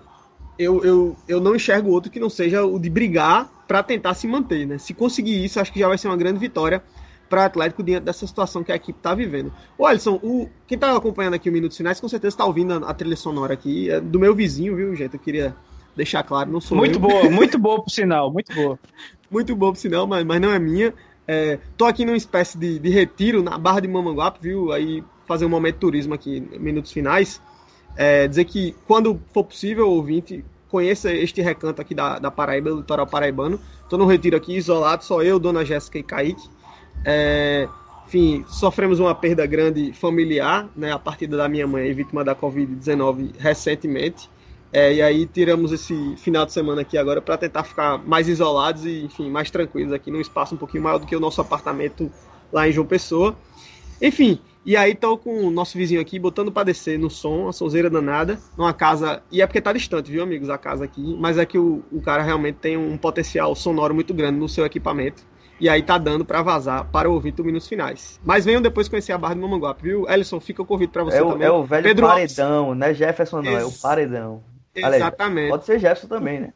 [0.58, 4.28] eu, eu, eu não enxergo outro que não seja o de brigar para tentar se
[4.28, 4.78] manter, né?
[4.78, 6.84] Se conseguir isso, acho que já vai ser uma grande vitória
[7.30, 9.51] para o Atlético diante dessa situação que a equipe está vivendo.
[9.78, 12.89] O Alisson, o, quem está acompanhando aqui o Minutos Finais, com certeza está ouvindo a,
[12.89, 15.16] a, trilha sonora aqui, é do meu vizinho, viu, gente?
[15.16, 15.56] Eu queria
[15.95, 16.99] deixar claro, não sou Muito eu.
[16.99, 18.80] boa, muito boa por sinal, muito boa.
[19.32, 20.93] muito boa por sinal, mas, mas não é minha.
[21.28, 24.72] É, tô aqui numa espécie de, de retiro na Barra de Mamanguape, viu?
[24.72, 27.41] Aí fazer um momento de turismo aqui, Minutos Finais.
[27.96, 32.78] É, dizer que quando for possível, ouvinte, conheça este recanto aqui da, da Paraíba, do
[32.78, 33.60] litoral paraibano.
[33.84, 36.50] Estou no retiro aqui, isolado, só eu, Dona Jéssica e Kaique.
[37.06, 37.68] É,
[38.08, 43.34] enfim, sofremos uma perda grande familiar, né, a partir da minha mãe, vítima da Covid-19
[43.38, 44.30] recentemente.
[44.72, 48.84] É, e aí tiramos esse final de semana aqui agora para tentar ficar mais isolados
[48.84, 52.12] e, enfim, mais tranquilos aqui num espaço um pouquinho maior do que o nosso apartamento
[52.52, 53.36] lá em João Pessoa.
[54.02, 57.53] Enfim, e aí tô com o nosso vizinho aqui botando para descer no som, a
[57.53, 59.22] sonzeira danada, numa casa.
[59.32, 61.18] E é porque tá distante, viu, amigos, a casa aqui.
[61.20, 64.66] Mas é que o, o cara realmente tem um potencial sonoro muito grande no seu
[64.66, 65.26] equipamento.
[65.59, 68.20] E aí tá dando para vazar para ouvir do Minutos Finais.
[68.24, 70.09] Mas venham depois conhecer a Barra do Mamanguape, viu?
[70.09, 71.47] Ellison, fica o convite para você é o, também.
[71.47, 72.78] É o velho Pedro paredão, Alves.
[72.78, 74.43] não é Jefferson não, Ex é o paredão.
[74.76, 75.49] Exatamente.
[75.49, 76.53] pode ser Jefferson também, né?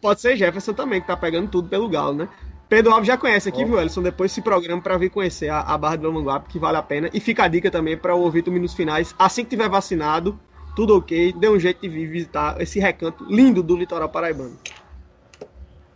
[0.00, 2.28] Pode ser Jefferson também, que tá pegando tudo pelo Galo, né?
[2.68, 3.66] Pedro Alves já conhece aqui, oh.
[3.66, 4.02] viu, Ellison?
[4.02, 7.08] Depois se programa para vir conhecer a, a Barra do Mamanguape, que vale a pena.
[7.12, 9.14] E fica a dica também para ouvir do Minutos Finais.
[9.18, 10.38] Assim que tiver vacinado,
[10.74, 14.58] tudo ok, dê um jeito de vir visitar esse recanto lindo do litoral paraibano.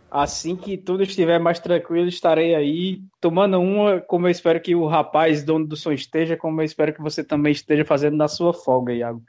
[0.09, 4.85] Assim que tudo estiver mais tranquilo, estarei aí tomando uma, como eu espero que o
[4.85, 8.53] rapaz, dono do som, esteja, como eu espero que você também esteja fazendo na sua
[8.53, 9.23] folga, Iago.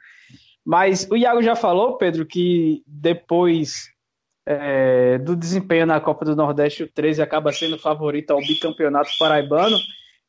[0.65, 3.92] Mas o Iago já falou, Pedro, que depois
[4.45, 9.77] é, do desempenho na Copa do Nordeste, o 13 acaba sendo favorito ao bicampeonato paraibano.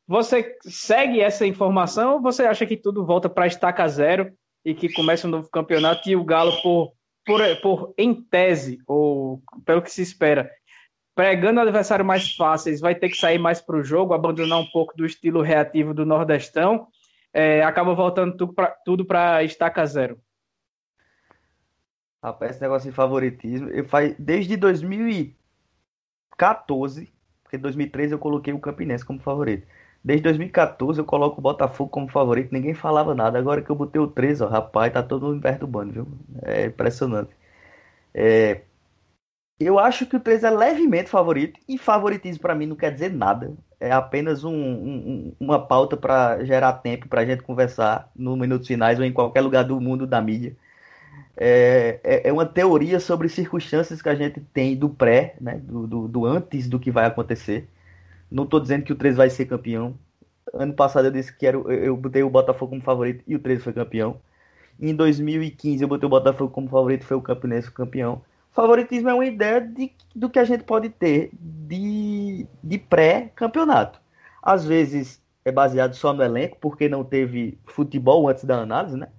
[0.07, 4.31] Você segue essa informação ou você acha que tudo volta para estaca zero
[4.63, 6.93] e que começa um novo campeonato e o Galo, por
[7.25, 10.49] por, por em tese, ou pelo que se espera,
[11.15, 14.95] pregando adversários mais fáceis, vai ter que sair mais para o jogo, abandonar um pouco
[14.95, 16.87] do estilo reativo do Nordestão,
[17.33, 18.37] é, acaba voltando
[18.85, 20.19] tudo para estaca zero.
[22.25, 27.13] Rapaz, esse negócio de favoritismo, eu faz desde 2014,
[27.43, 29.67] porque em 2013 eu coloquei o Campinense como favorito.
[30.03, 33.37] Desde 2014 eu coloco o Botafogo como favorito, ninguém falava nada.
[33.37, 36.07] Agora que eu botei o 13, ó, rapaz, tá todo mundo perturbando, viu?
[36.41, 37.29] É impressionante.
[38.13, 38.61] É...
[39.59, 43.11] Eu acho que o 13 é levemente favorito, e favoritismo para mim não quer dizer
[43.13, 43.53] nada.
[43.79, 48.99] É apenas um, um, uma pauta para gerar tempo para gente conversar no Minutos Finais
[48.99, 50.55] ou em qualquer lugar do mundo da mídia.
[51.37, 55.85] É, é, é, uma teoria sobre circunstâncias que a gente tem do pré, né, do,
[55.85, 57.67] do, do antes do que vai acontecer.
[58.31, 59.97] Não estou dizendo que o 13 vai ser campeão.
[60.53, 63.63] Ano passado eu disse que era, eu botei o Botafogo como favorito e o 13
[63.63, 64.19] foi campeão.
[64.79, 68.21] Em 2015 eu botei o Botafogo como favorito e foi o Campinense campeão.
[68.51, 73.99] Favoritismo é uma ideia de, do que a gente pode ter de, de pré-campeonato.
[74.41, 79.09] Às vezes é baseado só no elenco, porque não teve futebol antes da análise, né?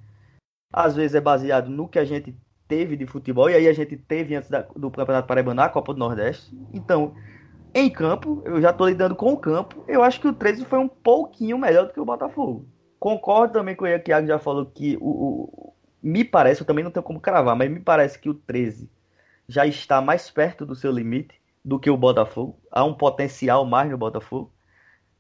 [0.76, 2.36] Às vezes é baseado no que a gente
[2.68, 5.94] teve de futebol, e aí a gente teve antes da, do Campeonato Paraibano a Copa
[5.94, 6.54] do Nordeste.
[6.74, 7.14] Então,
[7.74, 10.78] em campo, eu já estou lidando com o campo, eu acho que o 13 foi
[10.78, 12.68] um pouquinho melhor do que o Botafogo.
[12.98, 16.90] Concordo também com o Iago já falou que o, o, me parece, eu também não
[16.90, 18.90] tenho como cravar, mas me parece que o 13
[19.48, 22.58] já está mais perto do seu limite do que o Botafogo.
[22.70, 24.52] Há um potencial mais no Botafogo.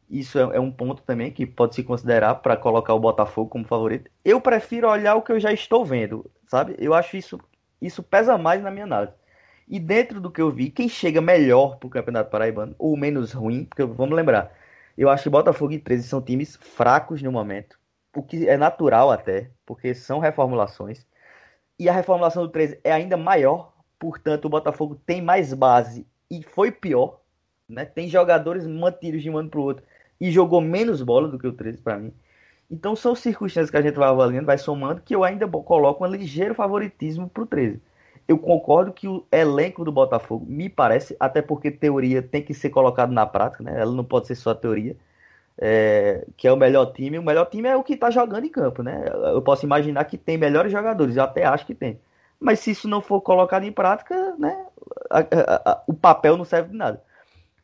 [0.08, 3.66] Isso é, é um ponto também que pode se considerar para colocar o Botafogo como
[3.66, 4.10] favorito.
[4.24, 6.76] Eu prefiro olhar o que eu já estou vendo, sabe?
[6.78, 7.40] Eu acho isso
[7.80, 9.12] isso pesa mais na minha análise.
[9.68, 13.64] E dentro do que eu vi, quem chega melhor pro Campeonato Paraibano, ou menos ruim,
[13.64, 14.52] porque vamos lembrar,
[14.96, 17.78] eu acho que Botafogo e 13 são times fracos no momento,
[18.14, 21.06] o que é natural até, porque são reformulações.
[21.78, 26.42] E a reformulação do 13 é ainda maior, portanto o Botafogo tem mais base e
[26.42, 27.20] foi pior,
[27.68, 27.84] né?
[27.84, 29.84] Tem jogadores mantidos de um ano pro outro
[30.20, 32.12] e jogou menos bola do que o 13 para mim.
[32.70, 36.08] Então são circunstâncias que a gente vai avaliando, vai somando, que eu ainda coloco um
[36.08, 37.80] ligeiro favoritismo pro 13.
[38.26, 42.70] Eu concordo que o elenco do Botafogo me parece, até porque teoria tem que ser
[42.70, 43.80] colocada na prática, né?
[43.80, 44.96] Ela não pode ser só teoria.
[45.58, 47.18] É, que é o melhor time.
[47.18, 49.04] O melhor time é o que está jogando em campo, né?
[49.32, 52.00] Eu posso imaginar que tem melhores jogadores, eu até acho que tem.
[52.38, 54.66] Mas se isso não for colocado em prática, né?
[55.10, 57.02] A, a, a, o papel não serve de nada.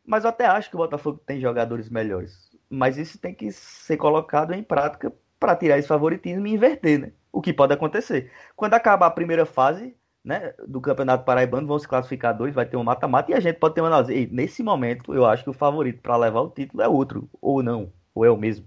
[0.05, 2.51] Mas eu até acho que o Botafogo tem jogadores melhores.
[2.69, 7.13] Mas isso tem que ser colocado em prática para tirar esse favoritismo e inverter, né?
[7.33, 8.31] O que pode acontecer.
[8.57, 12.77] Quando acabar a primeira fase, né, do Campeonato Paraibano, vão se classificar dois, vai ter
[12.77, 14.15] um mata-mata, e a gente pode ter uma análise.
[14.15, 17.63] E nesse momento, eu acho que o favorito para levar o título é outro, ou
[17.63, 18.67] não, ou é o mesmo.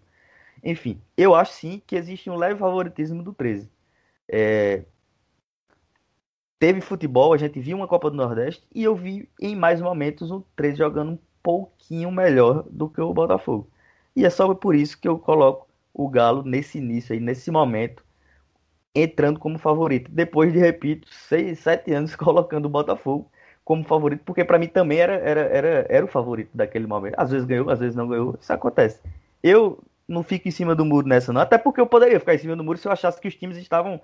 [0.63, 3.69] Enfim, eu acho sim que existe um leve favoritismo do 13.
[4.27, 4.83] É...
[6.57, 10.31] Teve futebol, a gente viu uma Copa do Nordeste, e eu vi em mais momentos
[10.31, 13.69] o 13 jogando um pouquinho melhor do que o Botafogo.
[14.15, 18.03] E é só por isso que eu coloco o Galo nesse início aí, nesse momento,
[18.93, 20.09] entrando como favorito.
[20.09, 23.29] Depois de, repito, seis, sete anos colocando o Botafogo
[23.63, 27.15] como favorito, porque para mim também era, era, era, era o favorito daquele momento.
[27.17, 28.37] Às vezes ganhou, às vezes não ganhou.
[28.39, 29.01] Isso acontece.
[29.43, 31.41] Eu não fico em cima do muro nessa, não.
[31.41, 33.57] Até porque eu poderia ficar em cima do muro se eu achasse que os times
[33.57, 33.99] estavam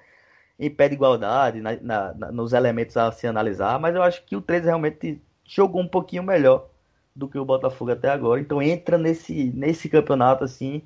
[0.62, 3.80] em pé de igualdade, na, na, nos elementos a se analisar.
[3.80, 6.70] Mas eu acho que o 13 realmente jogou um pouquinho melhor
[7.16, 8.40] do que o Botafogo até agora.
[8.40, 10.84] Então entra nesse, nesse campeonato assim,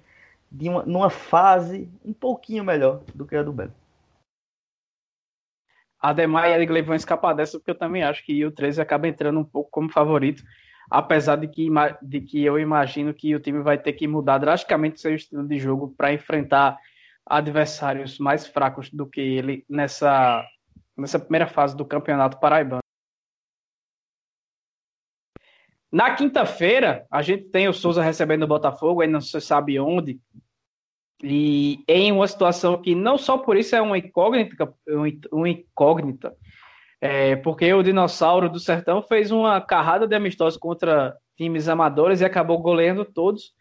[0.50, 3.74] de uma, numa fase um pouquinho melhor do que a do Belo.
[6.00, 9.40] Ademar e Edgley vão escapar dessa, porque eu também acho que o 13 acaba entrando
[9.40, 10.42] um pouco como favorito,
[10.90, 11.68] apesar de que,
[12.02, 15.60] de que eu imagino que o time vai ter que mudar drasticamente seu estilo de
[15.60, 16.78] jogo para enfrentar
[17.26, 20.46] adversários mais fracos do que ele nessa,
[20.98, 22.82] nessa primeira fase do Campeonato Paraibano.
[25.92, 30.20] Na quinta-feira, a gente tem o Souza recebendo o Botafogo, ainda não se sabe onde,
[31.24, 34.74] e em uma situação que não só por isso é uma incógnita,
[35.32, 36.36] uma incógnita
[37.02, 42.26] é, porque o Dinossauro do Sertão fez uma carrada de amistosos contra times amadores e
[42.26, 43.52] acabou goleando todos,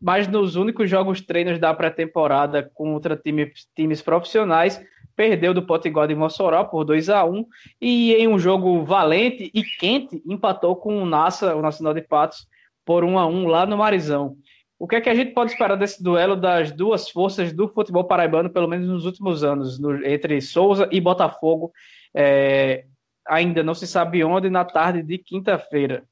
[0.00, 4.80] mas nos únicos jogos treinos da pré-temporada contra time, times profissionais,
[5.14, 7.44] perdeu do Potiguar de Mossoró por 2 a 1
[7.80, 12.48] e em um jogo valente e quente empatou com o Nassa, o Nacional de Patos,
[12.84, 14.36] por 1 a 1 lá no Marizão.
[14.78, 18.04] O que é que a gente pode esperar desse duelo das duas forças do futebol
[18.04, 21.70] paraibano, pelo menos nos últimos anos, no, entre Souza e Botafogo?
[22.14, 22.86] É,
[23.28, 26.04] ainda não se sabe onde, na tarde de quinta-feira.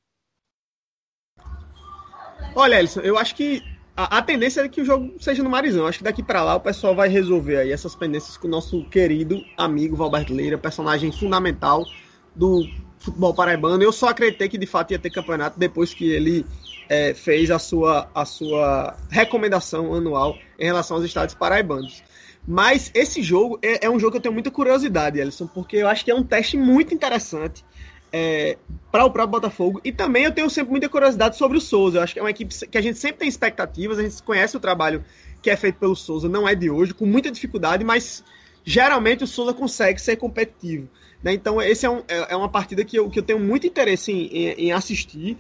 [2.55, 3.63] Olha, Elson, eu acho que
[3.99, 5.85] a, a, tendência é que o jogo seja no Marizão.
[5.85, 8.85] Acho que daqui para lá o pessoal vai resolver aí essas pendências com o nosso
[8.85, 11.85] querido amigo Valberto Leira, personagem fundamental
[12.33, 12.65] do
[13.01, 13.83] futebol paraibano.
[13.83, 16.47] Eu só acreditei que de fato ia ter campeonato depois que ele
[16.89, 22.01] é, fez a sua, a sua recomendação anual em relação aos estados paraibanos.
[22.47, 25.89] Mas esse jogo é, é, um jogo que eu tenho muita curiosidade, Ellison, porque eu
[25.89, 27.65] acho que é um teste muito interessante
[28.13, 28.57] é,
[28.91, 29.81] para o próprio Botafogo.
[29.85, 31.99] E também eu tenho sempre muita curiosidade sobre o Souza.
[31.99, 34.57] Eu acho que é uma equipe que a gente sempre tem expectativas, a gente conhece
[34.57, 35.05] o trabalho
[35.43, 38.25] que é feito pelo Souza, não é de hoje, com muita dificuldade, mas
[38.65, 40.89] geralmente o Souza consegue ser competitivo.
[41.23, 41.33] Né?
[41.33, 44.13] Então, esse é, um, é, é, uma partida que eu, que eu tenho muito interesse
[44.13, 45.37] em, em, em assistir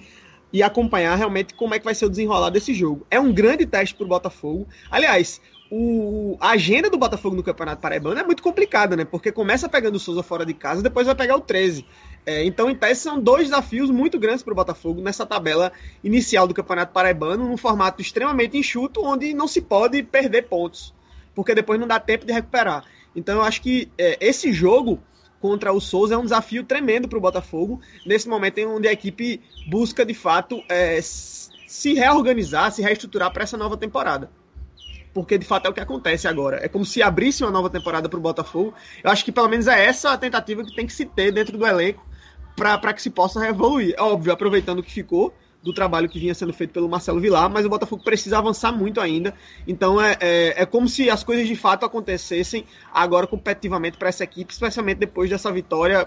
[0.53, 3.07] e acompanhar realmente como é que vai ser o desenrolar desse jogo.
[3.11, 4.66] É um grande teste para o Botafogo.
[4.91, 5.41] Aliás,
[5.71, 9.05] o, a agenda do Botafogo no Campeonato Paraibano é muito complicada, né?
[9.05, 11.85] Porque começa pegando o Souza fora de casa, depois vai pegar o 13.
[12.29, 15.72] É, então, em tese, são dois desafios muito grandes para o Botafogo nessa tabela
[16.05, 20.95] inicial do Campeonato Paraibano, num formato extremamente enxuto, onde não se pode perder pontos,
[21.35, 22.85] porque depois não dá tempo de recuperar.
[23.16, 25.03] Então, eu acho que é, esse jogo
[25.41, 28.93] contra o Souza é um desafio tremendo para o Botafogo, nesse momento em onde a
[28.93, 34.31] equipe busca, de fato, é, se reorganizar, se reestruturar para essa nova temporada.
[35.14, 36.62] Porque de fato é o que acontece agora.
[36.62, 38.74] É como se abrisse uma nova temporada para o Botafogo.
[39.03, 41.57] Eu acho que pelo menos é essa a tentativa que tem que se ter dentro
[41.57, 42.07] do elenco
[42.59, 43.94] para que se possa evoluir.
[43.96, 45.32] É óbvio, aproveitando o que ficou,
[45.62, 49.00] do trabalho que vinha sendo feito pelo Marcelo Vilar, mas o Botafogo precisa avançar muito
[49.00, 49.34] ainda.
[49.66, 54.24] Então é, é, é como se as coisas de fato acontecessem agora competitivamente para essa
[54.24, 56.06] equipe, especialmente depois dessa vitória.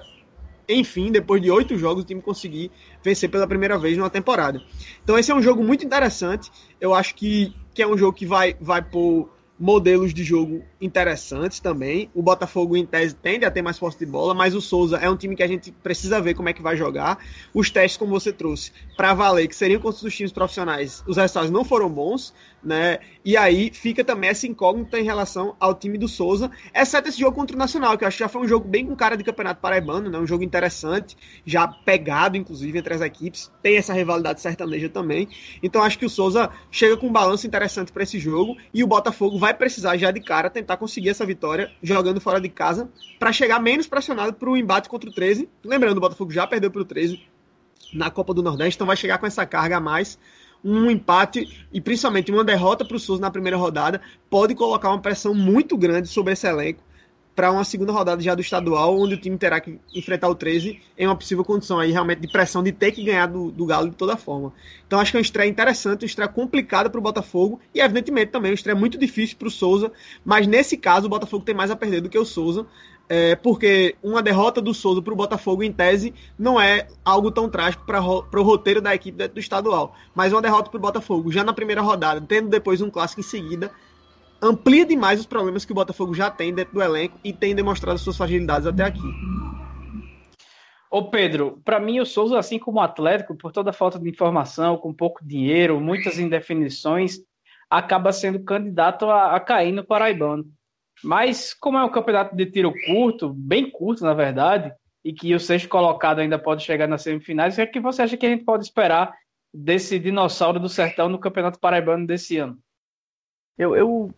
[0.70, 2.72] Enfim, depois de oito jogos, o time conseguir
[3.04, 4.62] vencer pela primeira vez numa temporada.
[5.04, 6.50] Então, esse é um jogo muito interessante.
[6.80, 9.30] Eu acho que, que é um jogo que vai, vai pôr
[9.60, 12.10] modelos de jogo interessantes também.
[12.14, 15.10] O Botafogo, em tese, tende a ter mais posse de bola, mas o Souza é
[15.10, 17.20] um time que a gente precisa ver como é que vai jogar.
[17.54, 21.52] Os testes, como você trouxe, para valer, que seriam contra os times profissionais, os resultados
[21.52, 23.00] não foram bons, né?
[23.24, 27.36] E aí fica também essa incógnita em relação ao time do Souza, exceto esse jogo
[27.36, 29.24] contra o Nacional, que eu acho que já foi um jogo bem com cara de
[29.24, 30.18] campeonato paraibano, né?
[30.18, 31.16] Um jogo interessante,
[31.46, 33.52] já pegado, inclusive, entre as equipes.
[33.62, 35.28] Tem essa rivalidade sertaneja também.
[35.62, 38.88] Então acho que o Souza chega com um balanço interessante para esse jogo e o
[38.88, 43.32] Botafogo vai precisar já de cara tentar conseguir essa vitória jogando fora de casa para
[43.32, 45.50] chegar menos pressionado para o embate contra o 13.
[45.64, 47.22] Lembrando, o Botafogo já perdeu para o 13
[47.94, 50.18] na Copa do Nordeste, então vai chegar com essa carga a mais
[50.64, 54.00] um empate e principalmente uma derrota para o Souza na primeira rodada
[54.30, 56.84] pode colocar uma pressão muito grande sobre esse elenco
[57.42, 60.80] para uma segunda rodada já do estadual, onde o time terá que enfrentar o 13
[60.96, 63.90] em uma possível condição aí realmente de pressão de ter que ganhar do, do Galo
[63.90, 64.54] de toda forma.
[64.86, 68.32] Então acho que é uma estreia interessante, uma estreia complicada para o Botafogo e evidentemente
[68.32, 69.92] também uma estreia muito difícil para o Souza,
[70.24, 72.68] mas nesse caso o Botafogo tem mais a perder do que o Souza,
[73.10, 77.50] é, porque uma derrota do Souza para o Botafogo, em tese, não é algo tão
[77.50, 79.96] trágico para o roteiro da equipe do estadual.
[80.14, 83.24] Mas uma derrota para o Botafogo, já na primeira rodada, tendo depois um clássico em
[83.24, 83.72] seguida,
[84.42, 88.00] amplia demais os problemas que o Botafogo já tem dentro do elenco e tem demonstrado
[88.00, 89.02] suas fragilidades até aqui.
[90.90, 94.10] Ô Pedro, para mim o Souza, assim como o Atlético, por toda a falta de
[94.10, 97.20] informação, com pouco dinheiro, muitas indefinições,
[97.70, 100.46] acaba sendo candidato a, a cair no Paraibano.
[101.02, 104.74] Mas, como é um campeonato de tiro curto, bem curto, na verdade,
[105.04, 108.02] e que o sexto colocado ainda pode chegar nas semifinais, o que, é que você
[108.02, 109.14] acha que a gente pode esperar
[109.54, 112.60] desse dinossauro do sertão no Campeonato Paraibano desse ano?
[113.58, 114.14] Eu, eu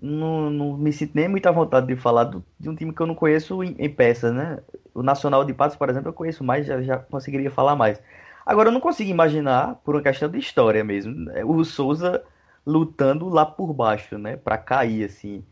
[0.00, 3.06] não, não me sinto nem muita vontade de falar do, de um time que eu
[3.06, 4.58] não conheço em, em, peças, né?
[4.94, 8.00] O Nacional de Patos, por exemplo, eu conheço mais, já, já conseguiria falar mais.
[8.44, 12.22] Agora, eu não consigo imaginar, por uma questão de história mesmo, o Souza
[12.66, 14.36] lutando lá por baixo, né?
[14.36, 15.44] Para cair, assim.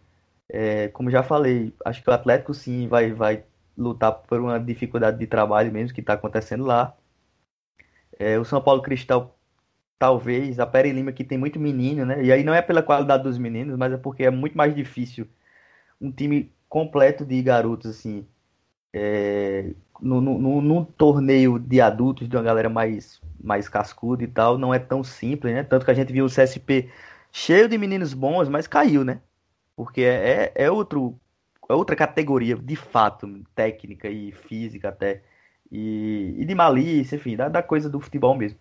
[0.49, 3.45] É, como já falei, acho que o Atlético sim vai, vai
[3.77, 6.95] lutar por uma dificuldade de trabalho mesmo que está acontecendo lá.
[8.19, 9.34] É, o São Paulo Cristal,
[10.05, 12.23] talvez, a Pere Lima, que tem muito menino, né?
[12.23, 15.27] E aí não é pela qualidade dos meninos, mas é porque é muito mais difícil
[15.99, 18.27] um time completo de garotos, assim,
[18.93, 24.59] é, no, no, num torneio de adultos, de uma galera mais, mais cascuda e tal,
[24.59, 25.63] não é tão simples, né?
[25.65, 26.91] Tanto que a gente viu o CSP
[27.33, 29.21] cheio de meninos bons, mas caiu, né?
[29.77, 31.19] Porque é, é, é outro,
[31.69, 35.23] é outra categoria, de fato, técnica e física até.
[35.73, 38.59] E, e de malícia, enfim, da, da coisa do futebol mesmo.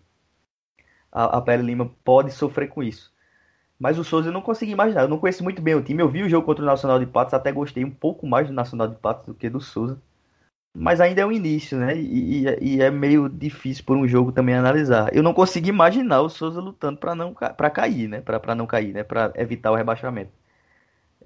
[1.14, 3.14] A, a Pele Lima pode sofrer com isso.
[3.78, 5.02] Mas o Souza eu não consegui imaginar.
[5.02, 6.02] Eu não conheço muito bem o time.
[6.02, 8.52] Eu vi o jogo contra o Nacional de Patos, até gostei um pouco mais do
[8.52, 10.00] Nacional de Patos do que do Souza.
[10.76, 11.96] Mas ainda é o início, né?
[11.96, 15.14] E, e, e é meio difícil por um jogo também analisar.
[15.14, 18.20] Eu não consegui imaginar o Souza lutando para não para cair, né?
[18.20, 19.04] Para não cair, né?
[19.04, 20.32] Para evitar o rebaixamento.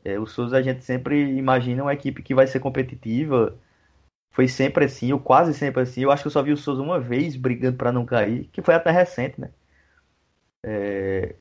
[0.05, 3.57] É, o Souza a gente sempre imagina uma equipe que vai ser competitiva.
[4.33, 6.03] Foi sempre assim, ou quase sempre assim.
[6.03, 8.63] Eu acho que eu só vi o Souza uma vez brigando para não cair, que
[8.63, 9.51] foi até recente, né?
[10.65, 11.35] É,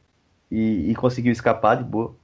[0.51, 2.15] e, e, conseguiu escapar de boa.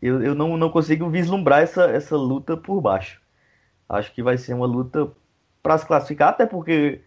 [0.00, 3.20] Eu, eu não, não consigo vislumbrar essa, essa luta por baixo.
[3.88, 5.12] Acho que vai ser uma luta
[5.62, 7.02] para se classificar, até porque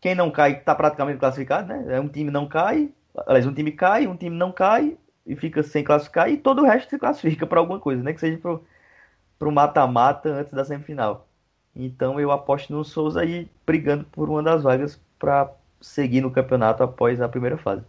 [0.00, 1.96] quem não cai está praticamente classificado, né?
[1.96, 2.92] É um time não cai,
[3.26, 4.96] aliás, um time cai, um time não cai,
[5.26, 8.12] e fica sem classificar e todo o resto se classifica para alguma coisa, né?
[8.12, 11.28] Que seja para o mata-mata antes da semifinal.
[11.74, 15.50] Então eu aposto no Souza aí brigando por uma das vagas para
[15.80, 17.84] seguir no campeonato após a primeira fase.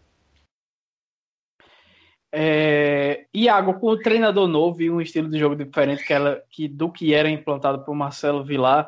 [2.39, 6.67] É, Iago, com o treinador novo e um estilo de jogo diferente que ela, que,
[6.67, 8.87] do que era implantado por Marcelo Vilar,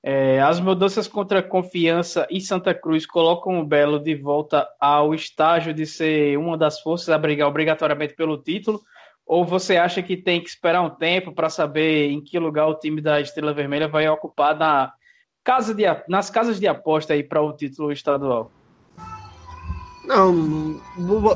[0.00, 5.74] é, as mudanças contra Confiança e Santa Cruz colocam o Belo de volta ao estágio
[5.74, 8.80] de ser uma das forças a brigar obrigatoriamente pelo título?
[9.26, 12.78] Ou você acha que tem que esperar um tempo para saber em que lugar o
[12.78, 14.92] time da Estrela Vermelha vai ocupar na
[15.42, 18.52] casa de, nas casas de aposta aí para o título estadual?
[20.08, 20.80] Não,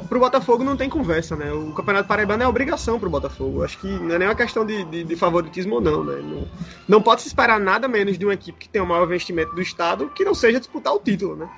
[0.08, 1.52] pro Botafogo não tem conversa, né?
[1.52, 3.62] O Campeonato Paraibano é obrigação pro Botafogo.
[3.62, 6.22] Acho que não é nem uma questão de, de, de favoritismo ou não, né?
[6.22, 6.48] Não,
[6.88, 9.60] não, pode se esperar nada menos de uma equipe que tem o maior investimento do
[9.60, 11.50] Estado que não seja disputar o título, né?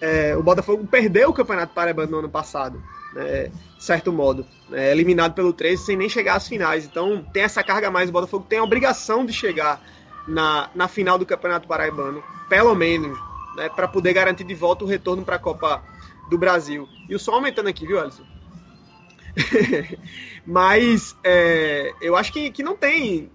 [0.00, 2.82] É, o Botafogo perdeu o Campeonato Paraibano no ano passado,
[3.14, 3.44] né?
[3.78, 4.44] de certo modo.
[4.68, 4.90] Né?
[4.90, 6.84] Eliminado pelo 13 sem nem chegar às finais.
[6.84, 8.08] Então tem essa carga a mais.
[8.08, 9.80] O Botafogo tem a obrigação de chegar
[10.26, 13.16] na, na final do Campeonato Paraibano, pelo menos,
[13.56, 13.68] né?
[13.68, 15.80] para poder garantir de volta o retorno para a Copa
[16.28, 16.88] do Brasil.
[17.08, 18.24] E o som aumentando aqui, viu, Alisson?
[20.46, 23.30] Mas é, eu acho que, que não tem.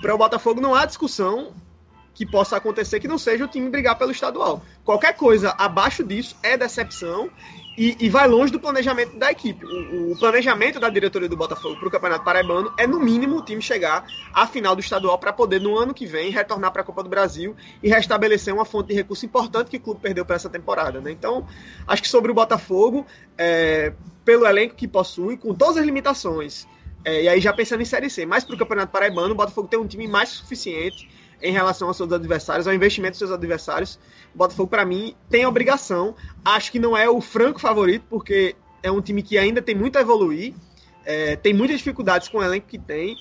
[0.00, 1.52] Para o Botafogo não há discussão
[2.14, 4.62] que possa acontecer que não seja o time brigar pelo estadual.
[4.84, 7.30] Qualquer coisa abaixo disso é decepção
[7.78, 9.64] e, e, vai longe do planejamento da equipe.
[9.64, 13.44] O, o planejamento da diretoria do Botafogo para o Campeonato Paraibano é, no mínimo, o
[13.44, 14.04] time chegar
[14.34, 17.08] à final do estadual para poder, no ano que vem, retornar para a Copa do
[17.08, 21.00] Brasil e restabelecer uma fonte de recurso importante que o clube perdeu para essa temporada.
[21.00, 21.12] Né?
[21.12, 21.46] Então,
[21.86, 23.06] acho que sobre o Botafogo,
[23.38, 23.92] é,
[24.24, 26.66] pelo elenco que possui, com todas as limitações,
[27.04, 29.68] é, e aí já pensando em Série C, mas para o Campeonato Paraibano, o Botafogo
[29.68, 31.08] tem um time mais suficiente
[31.42, 33.98] em relação aos seus adversários, ao investimento dos seus adversários.
[34.34, 36.14] O Botafogo, para mim, tem obrigação.
[36.44, 39.96] Acho que não é o franco favorito, porque é um time que ainda tem muito
[39.96, 40.54] a evoluir,
[41.04, 43.16] é, tem muitas dificuldades com o elenco que tem,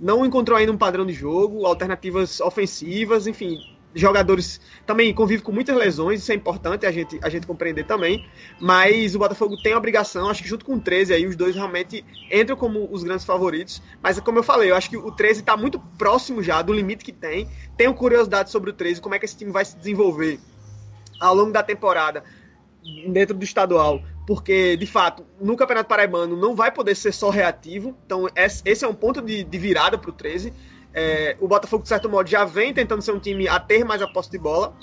[0.00, 3.58] não encontrou ainda um padrão de jogo, alternativas ofensivas, enfim,
[3.94, 8.26] jogadores também convive com muitas lesões, isso é importante a gente, a gente compreender também.
[8.60, 11.54] Mas o Botafogo tem a obrigação, acho que junto com o 13 aí, os dois
[11.54, 13.82] realmente entram como os grandes favoritos.
[14.02, 17.04] Mas como eu falei, eu acho que o 13 está muito próximo já do limite
[17.04, 17.48] que tem.
[17.76, 20.38] Tenho curiosidade sobre o 13, como é que esse time vai se desenvolver
[21.20, 22.24] ao longo da temporada
[23.08, 24.02] dentro do estadual.
[24.26, 27.96] Porque, de fato, no Campeonato Paraibano não vai poder ser só reativo.
[28.06, 30.52] Então, esse é um ponto de, de virada para o 13
[30.94, 34.02] é, o Botafogo, de certo modo, já vem tentando ser um time a ter mais
[34.02, 34.74] a posse de bola.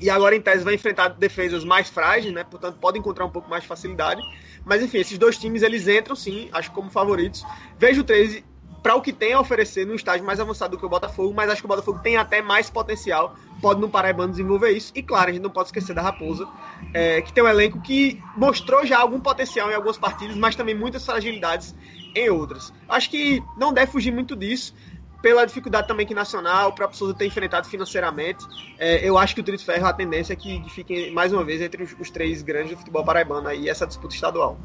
[0.00, 2.42] E agora, em tese, vai enfrentar defesas mais frágeis, né?
[2.42, 4.20] Portanto, pode encontrar um pouco mais de facilidade.
[4.64, 7.44] Mas, enfim, esses dois times, eles entram, sim, acho como favoritos.
[7.78, 8.44] Vejo o 13
[8.82, 11.48] para o que tem a oferecer no estágio mais avançado do que o Botafogo, mas
[11.48, 14.92] acho que o Botafogo tem até mais potencial, pode no Paraibano desenvolver isso.
[14.96, 16.48] E claro, a gente não pode esquecer da Raposa,
[16.92, 20.74] é, que tem um elenco que mostrou já algum potencial em algumas partidas, mas também
[20.74, 21.76] muitas fragilidades
[22.14, 22.72] em outras.
[22.88, 24.74] Acho que não deve fugir muito disso
[25.22, 28.44] pela dificuldade também que Nacional, o próprio Souza tem enfrentado financeiramente,
[28.78, 31.62] é, eu acho que o Trio Ferro, a tendência é que fique mais uma vez
[31.62, 34.58] entre os, os três grandes do futebol paraibano aí, essa disputa estadual.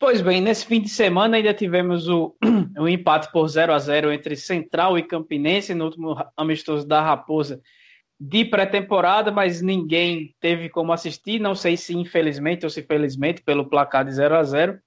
[0.00, 2.34] Pois bem, nesse fim de semana ainda tivemos o,
[2.78, 7.60] o empate por 0 a 0 entre Central e Campinense no último amistoso da Raposa
[8.20, 13.68] de pré-temporada, mas ninguém teve como assistir, não sei se infelizmente ou se felizmente, pelo
[13.68, 14.78] placar de 0 a 0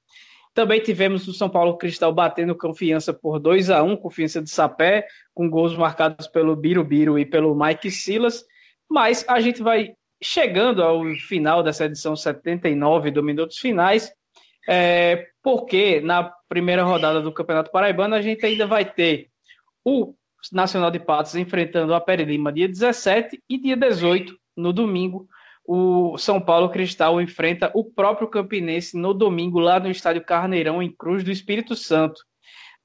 [0.53, 5.07] Também tivemos o São Paulo Cristal batendo confiança por 2 a 1 confiança de Sapé,
[5.33, 8.43] com gols marcados pelo Birubiru e pelo Mike Silas.
[8.89, 14.11] Mas a gente vai chegando ao final dessa edição 79 do Minutos Finais,
[14.67, 19.29] é, porque na primeira rodada do Campeonato Paraibano a gente ainda vai ter
[19.83, 20.13] o
[20.51, 25.27] Nacional de Patos enfrentando a Pere Lima dia 17 e dia 18, no domingo,
[25.65, 30.91] o São Paulo Cristal enfrenta o próprio Campinense no domingo lá no estádio Carneirão em
[30.91, 32.21] Cruz do Espírito Santo.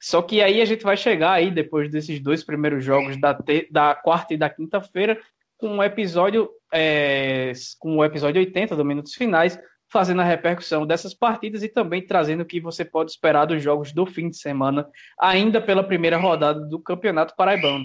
[0.00, 3.36] Só que aí a gente vai chegar aí depois desses dois primeiros jogos da,
[3.70, 5.18] da quarta e da quinta-feira
[5.56, 9.58] com o episódio é, com o episódio 80 do Minutos Finais,
[9.90, 13.92] fazendo a repercussão dessas partidas e também trazendo o que você pode esperar dos jogos
[13.92, 14.86] do fim de semana,
[15.18, 17.84] ainda pela primeira rodada do Campeonato Paraibano.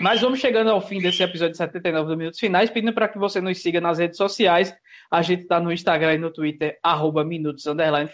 [0.00, 3.40] Mas vamos chegando ao fim desse episódio 79 do Minutos Finais, pedindo para que você
[3.40, 4.74] nos siga nas redes sociais.
[5.10, 7.64] A gente está no Instagram e no Twitter, arroba Minutos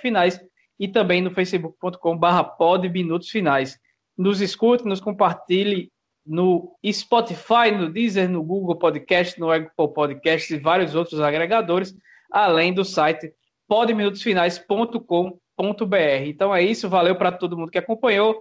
[0.01, 0.39] Finais,
[0.79, 3.79] e também no facebook.com barra pod Minutos Finais.
[4.17, 5.91] Nos escute, nos compartilhe
[6.27, 11.95] no Spotify, no Deezer, no Google Podcast, no Apple Podcast e vários outros agregadores,
[12.31, 13.33] além do site
[13.67, 16.27] podminutosfinais.com.br.
[16.27, 18.39] Então é isso, valeu para todo mundo que acompanhou.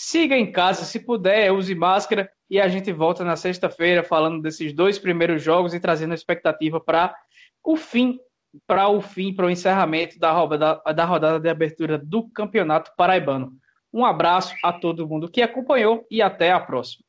[0.00, 4.72] Siga em casa, se puder, use máscara e a gente volta na sexta-feira falando desses
[4.72, 7.12] dois primeiros jogos e trazendo a expectativa para
[7.64, 8.16] o fim,
[8.64, 13.50] para o fim, para o encerramento da rodada, da rodada de abertura do Campeonato Paraibano.
[13.92, 17.04] Um abraço a todo mundo que acompanhou e até a próxima.